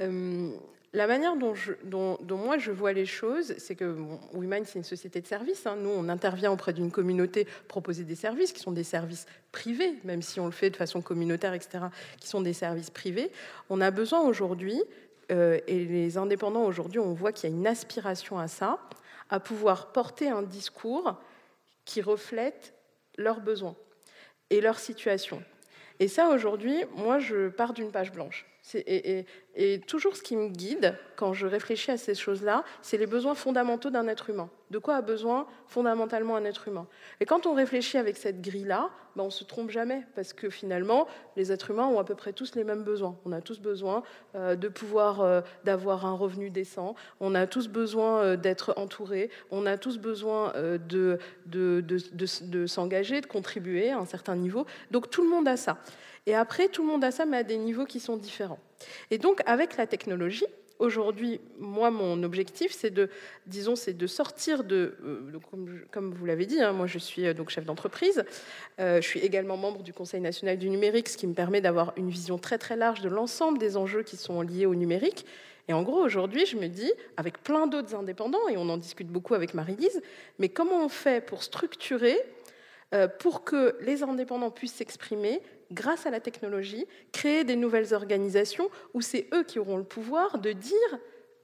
Euh, 0.00 0.50
la 0.92 1.06
manière 1.06 1.36
dont, 1.36 2.18
moi 2.36 2.58
je 2.58 2.72
vois 2.72 2.92
les 2.92 3.06
choses, 3.06 3.54
c'est 3.58 3.76
que 3.76 3.92
bon, 3.92 4.18
c'est 4.64 4.78
une 4.78 4.84
société 4.84 5.20
de 5.20 5.26
services. 5.26 5.64
Hein. 5.66 5.76
Nous, 5.76 5.90
on 5.90 6.08
intervient 6.08 6.50
auprès 6.50 6.72
d'une 6.72 6.90
communauté, 6.90 7.46
proposer 7.68 8.02
des 8.02 8.16
services 8.16 8.52
qui 8.52 8.60
sont 8.60 8.72
des 8.72 8.82
services 8.82 9.26
privés, 9.52 9.94
même 10.02 10.20
si 10.20 10.40
on 10.40 10.46
le 10.46 10.52
fait 10.52 10.70
de 10.70 10.76
façon 10.76 11.00
communautaire, 11.00 11.54
etc., 11.54 11.84
qui 12.18 12.26
sont 12.26 12.40
des 12.40 12.52
services 12.52 12.90
privés. 12.90 13.30
On 13.68 13.80
a 13.80 13.92
besoin 13.92 14.20
aujourd'hui, 14.22 14.82
euh, 15.30 15.60
et 15.68 15.84
les 15.84 16.16
indépendants 16.16 16.64
aujourd'hui, 16.64 16.98
on 16.98 17.12
voit 17.12 17.30
qu'il 17.30 17.48
y 17.48 17.52
a 17.52 17.56
une 17.56 17.68
aspiration 17.68 18.40
à 18.40 18.48
ça, 18.48 18.80
à 19.28 19.38
pouvoir 19.38 19.92
porter 19.92 20.28
un 20.28 20.42
discours 20.42 21.20
qui 21.84 22.02
reflète 22.02 22.74
leurs 23.20 23.40
besoins 23.40 23.76
et 24.50 24.60
leur 24.60 24.78
situation. 24.78 25.42
Et 26.00 26.08
ça, 26.08 26.28
aujourd'hui, 26.30 26.82
moi, 26.96 27.18
je 27.18 27.48
pars 27.48 27.72
d'une 27.72 27.92
page 27.92 28.10
blanche. 28.10 28.46
Toujours 29.86 30.16
ce 30.16 30.22
qui 30.22 30.36
me 30.36 30.48
guide 30.48 30.96
quand 31.16 31.32
je 31.32 31.46
réfléchis 31.46 31.90
à 31.90 31.96
ces 31.96 32.14
choses-là, 32.14 32.64
c'est 32.82 32.96
les 32.96 33.06
besoins 33.06 33.34
fondamentaux 33.34 33.90
d'un 33.90 34.06
être 34.08 34.30
humain. 34.30 34.48
De 34.70 34.78
quoi 34.78 34.96
a 34.96 35.02
besoin 35.02 35.46
fondamentalement 35.66 36.36
un 36.36 36.44
être 36.44 36.68
humain? 36.68 36.86
Et 37.18 37.26
quand 37.26 37.46
on 37.46 37.54
réfléchit 37.54 37.98
avec 37.98 38.16
cette 38.16 38.40
grille-là, 38.40 38.90
ben 39.16 39.24
on 39.24 39.30
se 39.30 39.42
trompe 39.44 39.70
jamais, 39.70 40.06
parce 40.14 40.32
que 40.32 40.48
finalement, 40.48 41.08
les 41.36 41.50
êtres 41.50 41.72
humains 41.72 41.86
ont 41.86 41.98
à 41.98 42.04
peu 42.04 42.14
près 42.14 42.32
tous 42.32 42.54
les 42.54 42.64
mêmes 42.64 42.84
besoins. 42.84 43.16
On 43.24 43.32
a 43.32 43.40
tous 43.40 43.60
besoin 43.60 44.02
euh, 44.36 44.54
de 44.54 44.68
pouvoir, 44.68 45.20
euh, 45.20 45.40
d'avoir 45.64 46.06
un 46.06 46.14
revenu 46.14 46.50
décent, 46.50 46.94
on 47.18 47.34
a 47.34 47.46
tous 47.46 47.68
besoin 47.68 48.20
euh, 48.20 48.36
d'être 48.36 48.72
entourés, 48.76 49.30
on 49.50 49.66
a 49.66 49.76
tous 49.76 49.98
besoin 49.98 50.52
de, 50.54 51.18
de 51.46 52.66
s'engager, 52.66 53.20
de 53.20 53.26
contribuer 53.26 53.90
à 53.90 53.98
un 53.98 54.06
certain 54.06 54.36
niveau. 54.36 54.64
Donc 54.90 55.10
tout 55.10 55.22
le 55.22 55.28
monde 55.28 55.48
a 55.48 55.56
ça. 55.56 55.78
Et 56.26 56.34
après, 56.34 56.68
tout 56.68 56.82
le 56.82 56.88
monde 56.88 57.04
a 57.04 57.10
ça, 57.10 57.26
mais 57.26 57.38
à 57.38 57.42
des 57.42 57.58
niveaux 57.58 57.86
qui 57.86 57.98
sont 57.98 58.16
différents. 58.16 58.60
Et 59.10 59.18
donc, 59.18 59.40
avec 59.46 59.76
la 59.76 59.86
technologie, 59.86 60.46
aujourd'hui, 60.80 61.40
moi, 61.58 61.90
mon 61.90 62.22
objectif, 62.22 62.72
c'est 62.72 62.90
de, 62.90 63.08
disons, 63.46 63.76
c'est 63.76 63.92
de 63.92 64.06
sortir 64.06 64.64
de, 64.64 64.96
euh, 65.04 65.38
comme, 65.90 66.14
vous 66.14 66.26
l'avez 66.26 66.46
dit, 66.46 66.60
hein, 66.60 66.72
moi, 66.72 66.86
je 66.86 66.98
suis 66.98 67.26
euh, 67.26 67.34
donc 67.34 67.50
chef 67.50 67.64
d'entreprise. 67.64 68.24
Euh, 68.80 69.00
je 69.00 69.06
suis 69.06 69.20
également 69.20 69.56
membre 69.56 69.82
du 69.82 69.92
Conseil 69.92 70.20
national 70.20 70.58
du 70.58 70.68
numérique, 70.70 71.08
ce 71.08 71.16
qui 71.16 71.26
me 71.26 71.34
permet 71.34 71.60
d'avoir 71.60 71.92
une 71.96 72.10
vision 72.10 72.38
très 72.38 72.58
très 72.58 72.76
large 72.76 73.00
de 73.02 73.08
l'ensemble 73.08 73.58
des 73.58 73.76
enjeux 73.76 74.02
qui 74.02 74.16
sont 74.16 74.40
liés 74.40 74.66
au 74.66 74.74
numérique. 74.74 75.26
Et 75.68 75.72
en 75.72 75.82
gros, 75.82 76.02
aujourd'hui, 76.02 76.46
je 76.46 76.56
me 76.56 76.66
dis, 76.66 76.92
avec 77.16 77.42
plein 77.42 77.66
d'autres 77.66 77.94
indépendants, 77.94 78.48
et 78.48 78.56
on 78.56 78.68
en 78.68 78.76
discute 78.76 79.08
beaucoup 79.08 79.34
avec 79.34 79.54
Marie-Lise, 79.54 80.00
mais 80.38 80.48
comment 80.48 80.84
on 80.84 80.88
fait 80.88 81.24
pour 81.24 81.44
structurer, 81.44 82.18
pour 83.20 83.44
que 83.44 83.76
les 83.82 84.02
indépendants 84.02 84.50
puissent 84.50 84.74
s'exprimer 84.74 85.40
grâce 85.70 86.06
à 86.06 86.10
la 86.10 86.20
technologie, 86.20 86.86
créer 87.12 87.44
des 87.44 87.56
nouvelles 87.56 87.94
organisations 87.94 88.70
où 88.94 89.00
c'est 89.00 89.28
eux 89.34 89.44
qui 89.44 89.58
auront 89.58 89.76
le 89.76 89.84
pouvoir 89.84 90.38
de 90.38 90.52
dire 90.52 90.98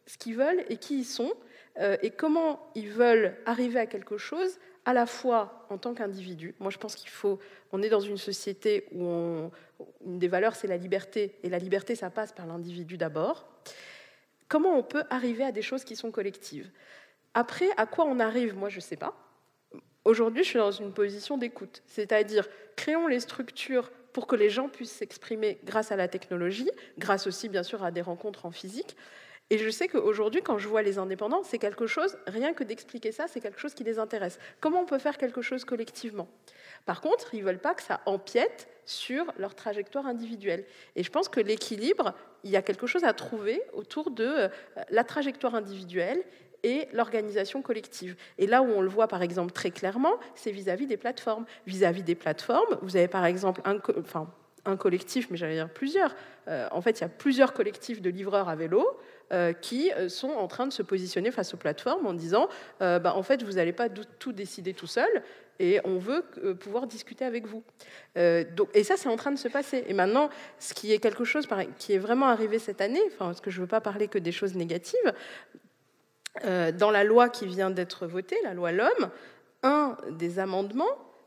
ce 0.07 0.19
qu'ils 0.19 0.37
veulent 0.37 0.65
et 0.69 0.77
qui 0.77 0.99
ils 0.99 1.05
sont, 1.05 1.33
euh, 1.79 1.97
et 2.03 2.11
comment 2.11 2.71
ils 2.75 2.91
veulent 2.91 3.37
arriver 3.45 3.79
à 3.81 3.87
quelque 3.87 4.19
chose, 4.19 4.59
à 4.85 4.93
la 4.93 5.07
fois 5.07 5.67
en 5.69 5.79
tant 5.79 5.95
qu'individu. 5.95 6.55
Moi, 6.61 6.71
je 6.71 6.79
pense 6.79 6.95
qu'il 6.95 7.11
faut. 7.11 7.39
On 7.73 7.83
est 7.83 7.89
dans 7.89 8.01
une 8.01 8.17
société 8.17 8.87
où 8.93 9.51
une 10.05 10.19
des 10.19 10.29
valeurs, 10.29 10.55
c'est 10.55 10.69
la 10.69 10.77
liberté, 10.77 11.35
et 11.43 11.49
la 11.49 11.59
liberté, 11.59 11.97
ça 11.97 12.09
passe 12.09 12.33
par 12.33 12.47
l'individu 12.47 12.97
d'abord. 12.97 13.49
Comment 14.49 14.79
on 14.79 14.83
peut 14.85 15.03
arriver 15.11 15.43
à 15.43 15.51
des 15.51 15.63
choses 15.63 15.85
qui 15.85 15.97
sont 15.97 16.13
collectives? 16.13 16.71
Après, 17.35 17.69
à 17.77 17.85
quoi 17.85 18.05
on 18.05 18.21
arrive? 18.21 18.55
Moi, 18.55 18.69
je 18.69 18.77
ne 18.77 18.81
sais 18.81 18.97
pas. 18.97 19.15
Aujourd'hui, 20.05 20.45
je 20.45 20.51
suis 20.51 20.59
dans 20.59 20.71
une 20.71 20.93
position 20.93 21.37
d'écoute, 21.37 21.83
c'est-à-dire 21.87 22.49
créons 22.77 23.09
les 23.09 23.19
structures 23.19 23.91
pour 24.17 24.27
que 24.27 24.35
les 24.35 24.49
gens 24.49 24.71
puissent 24.71 24.93
s'exprimer 24.93 25.59
grâce 25.63 25.93
à 25.93 25.97
la 25.97 26.09
technologie, 26.09 26.71
grâce 26.97 27.27
aussi 27.27 27.51
bien 27.51 27.63
sûr 27.63 27.85
à 27.85 27.91
des 27.91 28.01
rencontres 28.01 28.47
en 28.47 28.51
physique. 28.51 28.97
Et 29.51 29.59
je 29.59 29.69
sais 29.69 29.89
qu'aujourd'hui, 29.89 30.41
quand 30.41 30.57
je 30.57 30.69
vois 30.69 30.81
les 30.81 30.97
indépendants, 30.97 31.43
c'est 31.43 31.59
quelque 31.59 31.87
chose, 31.87 32.17
rien 32.27 32.55
que 32.55 32.65
d'expliquer 32.65 33.13
ça, 33.13 33.27
c'est 33.29 33.43
quelque 33.43 33.61
chose 33.61 33.75
qui 33.75 33.85
les 33.85 33.99
intéresse. 33.99 34.39
Comment 34.59 34.81
on 34.81 34.87
peut 34.87 34.99
faire 34.99 35.19
quelque 35.19 35.43
chose 35.43 35.67
collectivement? 35.67 36.29
Par 36.87 37.03
contre, 37.03 37.35
ils 37.35 37.41
ne 37.41 37.45
veulent 37.45 37.59
pas 37.59 37.75
que 37.75 37.83
ça 37.83 38.01
empiète 38.07 38.71
sur 38.87 39.27
leur 39.37 39.55
trajectoire 39.55 40.07
individuelle. 40.07 40.65
Et 40.95 41.03
je 41.03 41.11
pense 41.11 41.29
que 41.29 41.41
l'équilibre, 41.41 42.15
il 42.43 42.51
y 42.51 42.57
a 42.57 42.63
quelque 42.63 42.87
chose 42.87 43.05
à 43.05 43.13
trouver 43.13 43.61
autour 43.75 44.11
de 44.11 44.25
euh, 44.25 44.49
la 44.89 45.05
trajectoire 45.05 45.55
individuelle 45.55 46.23
et 46.63 46.89
l'organisation 46.93 47.63
collective. 47.63 48.17
Et 48.39 48.47
là 48.47 48.63
où 48.63 48.67
on 48.67 48.81
le 48.81 48.89
voit 48.89 49.09
par 49.09 49.23
exemple 49.23 49.53
très 49.53 49.71
clairement, 49.71 50.15
c'est 50.35 50.51
vis-à-vis 50.51 50.87
des 50.87 50.97
plateformes. 50.97 51.45
Vis-à-vis 51.67 52.03
des 52.03 52.15
plateformes, 52.15 52.79
vous 52.83 52.97
avez 52.97 53.09
par 53.09 53.25
exemple 53.25 53.61
un, 53.65 54.77
collectif, 54.77 55.29
mais 55.31 55.37
j'allais 55.37 55.55
dire 55.55 55.69
plusieurs. 55.69 56.15
Euh, 56.49 56.67
en 56.73 56.81
fait, 56.81 56.99
il 56.99 57.03
y 57.03 57.05
a 57.05 57.09
plusieurs 57.09 57.53
collectifs 57.53 58.03
de 58.03 58.11
livreurs 58.11 58.49
à 58.49 58.57
vélo 58.57 58.85
euh, 59.33 59.53
qui 59.53 59.93
euh, 59.93 60.09
sont 60.09 60.31
en 60.31 60.49
train 60.49 60.67
de 60.67 60.73
se 60.73 60.83
positionner 60.83 61.31
face 61.31 61.55
aux 61.55 61.57
plateformes 61.57 62.07
en 62.07 62.15
disant 62.15 62.49
bah, 62.81 63.15
en 63.15 63.23
fait, 63.23 63.43
vous 63.43 63.53
n'allez 63.53 63.73
pas 63.73 63.89
tout 63.89 64.33
décider 64.33 64.75
tout 64.75 64.89
seul 64.89 65.23
et 65.59 65.81
on 65.85 65.99
veut 65.99 66.23
pouvoir 66.61 66.87
discuter 66.87 67.25
avec 67.25 67.47
vous. 67.47 67.63
et 68.17 68.85
ça, 68.85 68.97
c'est 68.97 69.09
en 69.09 69.17
train 69.17 69.33
de 69.33 69.39
se 69.39 69.49
passer. 69.49 69.85
Et 69.87 69.95
maintenant, 69.95 70.29
ce 70.59 70.75
qui 70.75 70.93
est 70.93 70.99
quelque 70.99 71.25
chose 71.25 71.47
qui 71.79 71.95
est 71.95 71.99
vraiment 71.99 72.27
arrivé 72.27 72.59
cette 72.59 72.81
année, 72.81 73.03
parce 73.19 73.41
que 73.41 73.51
je 73.51 73.59
ne 73.59 73.63
veux 73.63 73.69
pas 73.69 73.81
parler 73.81 74.09
que 74.09 74.19
des 74.19 74.33
choses 74.33 74.55
négatives, 74.55 75.15
dans 76.45 76.91
la 76.91 77.05
loi 77.05 77.29
qui 77.29 77.47
vient 77.47 77.71
d'être 77.71 78.07
votée, 78.07 78.37
la 78.45 78.55
loi 78.55 78.73
L'Homme, 78.73 79.11
un 79.63 79.97
des 80.11 80.39
amendements 80.39 80.85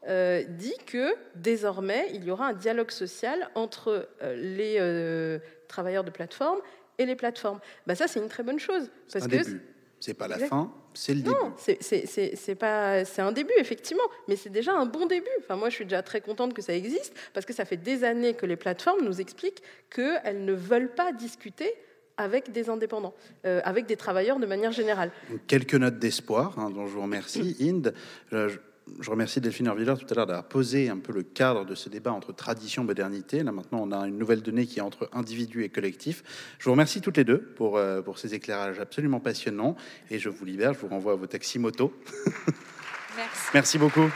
euh, 0.07 0.43
dit 0.47 0.77
que 0.85 1.13
désormais, 1.35 2.07
il 2.13 2.23
y 2.23 2.31
aura 2.31 2.47
un 2.47 2.53
dialogue 2.53 2.91
social 2.91 3.49
entre 3.53 4.07
euh, 4.21 4.35
les 4.35 5.39
travailleurs 5.67 6.03
de 6.03 6.11
plateforme 6.11 6.59
et 6.97 7.05
les 7.05 7.15
plateformes. 7.15 7.59
Bah, 7.85 7.95
ça, 7.95 8.07
c'est 8.07 8.19
une 8.19 8.29
très 8.29 8.43
bonne 8.43 8.59
chose. 8.59 8.89
Parce 9.11 9.25
un 9.25 9.27
que 9.27 9.35
début. 9.35 9.61
C'est 9.99 10.13
pas 10.13 10.29
la 10.29 10.39
fin, 10.39 10.71
c'est 10.93 11.13
le 11.13 11.21
début. 11.21 11.35
Non, 11.35 11.53
c'est 11.57 12.55
pas, 12.55 13.03
c'est 13.03 13.21
un 13.21 13.33
début 13.33 13.53
effectivement, 13.57 14.03
mais 14.29 14.37
c'est 14.37 14.49
déjà 14.49 14.73
un 14.73 14.85
bon 14.85 15.05
début. 15.05 15.27
Enfin, 15.39 15.57
moi, 15.57 15.69
je 15.69 15.75
suis 15.75 15.83
déjà 15.83 16.01
très 16.01 16.21
contente 16.21 16.53
que 16.53 16.61
ça 16.61 16.73
existe 16.73 17.13
parce 17.33 17.45
que 17.45 17.51
ça 17.51 17.65
fait 17.65 17.75
des 17.75 18.05
années 18.05 18.33
que 18.33 18.45
les 18.45 18.55
plateformes 18.55 19.03
nous 19.03 19.19
expliquent 19.19 19.61
qu'elles 19.89 20.45
ne 20.45 20.53
veulent 20.53 20.93
pas 20.93 21.11
discuter 21.11 21.75
avec 22.19 22.51
des 22.51 22.69
indépendants, 22.69 23.15
euh, 23.45 23.61
avec 23.63 23.87
des 23.87 23.95
travailleurs 23.95 24.39
de 24.39 24.45
manière 24.45 24.73
générale. 24.73 25.11
Quelques 25.47 25.75
notes 25.75 25.97
d'espoir, 25.97 26.59
hein, 26.59 26.69
dont 26.69 26.85
je 26.85 26.91
vous 26.91 27.01
remercie, 27.01 27.55
Inde. 27.61 27.93
Je, 28.31 28.59
remercie 29.07 29.39
Delphine 29.39 29.67
Orviller 29.67 29.93
tout 29.97 30.07
à 30.09 30.15
l'heure 30.15 30.25
d'avoir 30.25 30.47
posé 30.47 30.89
un 30.89 30.97
peu 30.97 31.13
le 31.13 31.23
cadre 31.23 31.63
de 31.63 31.75
ce 31.75 31.89
débat 31.89 32.11
entre 32.11 32.33
tradition 32.33 32.83
et 32.83 32.85
modernité. 32.85 33.41
Là 33.43 33.51
maintenant, 33.51 33.79
on 33.81 33.91
a 33.91 34.07
une 34.07 34.17
nouvelle 34.17 34.41
donnée 34.41 34.65
qui 34.65 34.79
est 34.79 34.81
entre 34.81 35.09
individu 35.13 35.63
et 35.63 35.69
collectif. 35.69 36.23
Je 36.57 36.65
vous 36.65 36.71
remercie 36.71 36.99
toutes 36.99 37.17
les 37.17 37.23
deux 37.23 37.39
pour, 37.39 37.77
euh, 37.77 38.01
pour 38.01 38.19
ces 38.19 38.33
éclairages 38.33 38.79
absolument 38.79 39.19
passionnants. 39.19 39.75
Et 40.09 40.19
je 40.19 40.27
vous 40.27 40.43
libère, 40.43 40.73
je 40.73 40.79
vous 40.79 40.87
renvoie 40.87 41.13
à 41.13 41.15
vos 41.15 41.27
taxis 41.27 41.59
moto. 41.59 41.93
Merci. 43.15 43.49
Merci 43.53 43.77
beaucoup. 43.77 44.09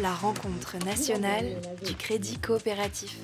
La 0.00 0.14
rencontre 0.14 0.78
nationale 0.86 1.60
du 1.84 1.94
crédit 1.94 2.38
coopératif. 2.38 3.18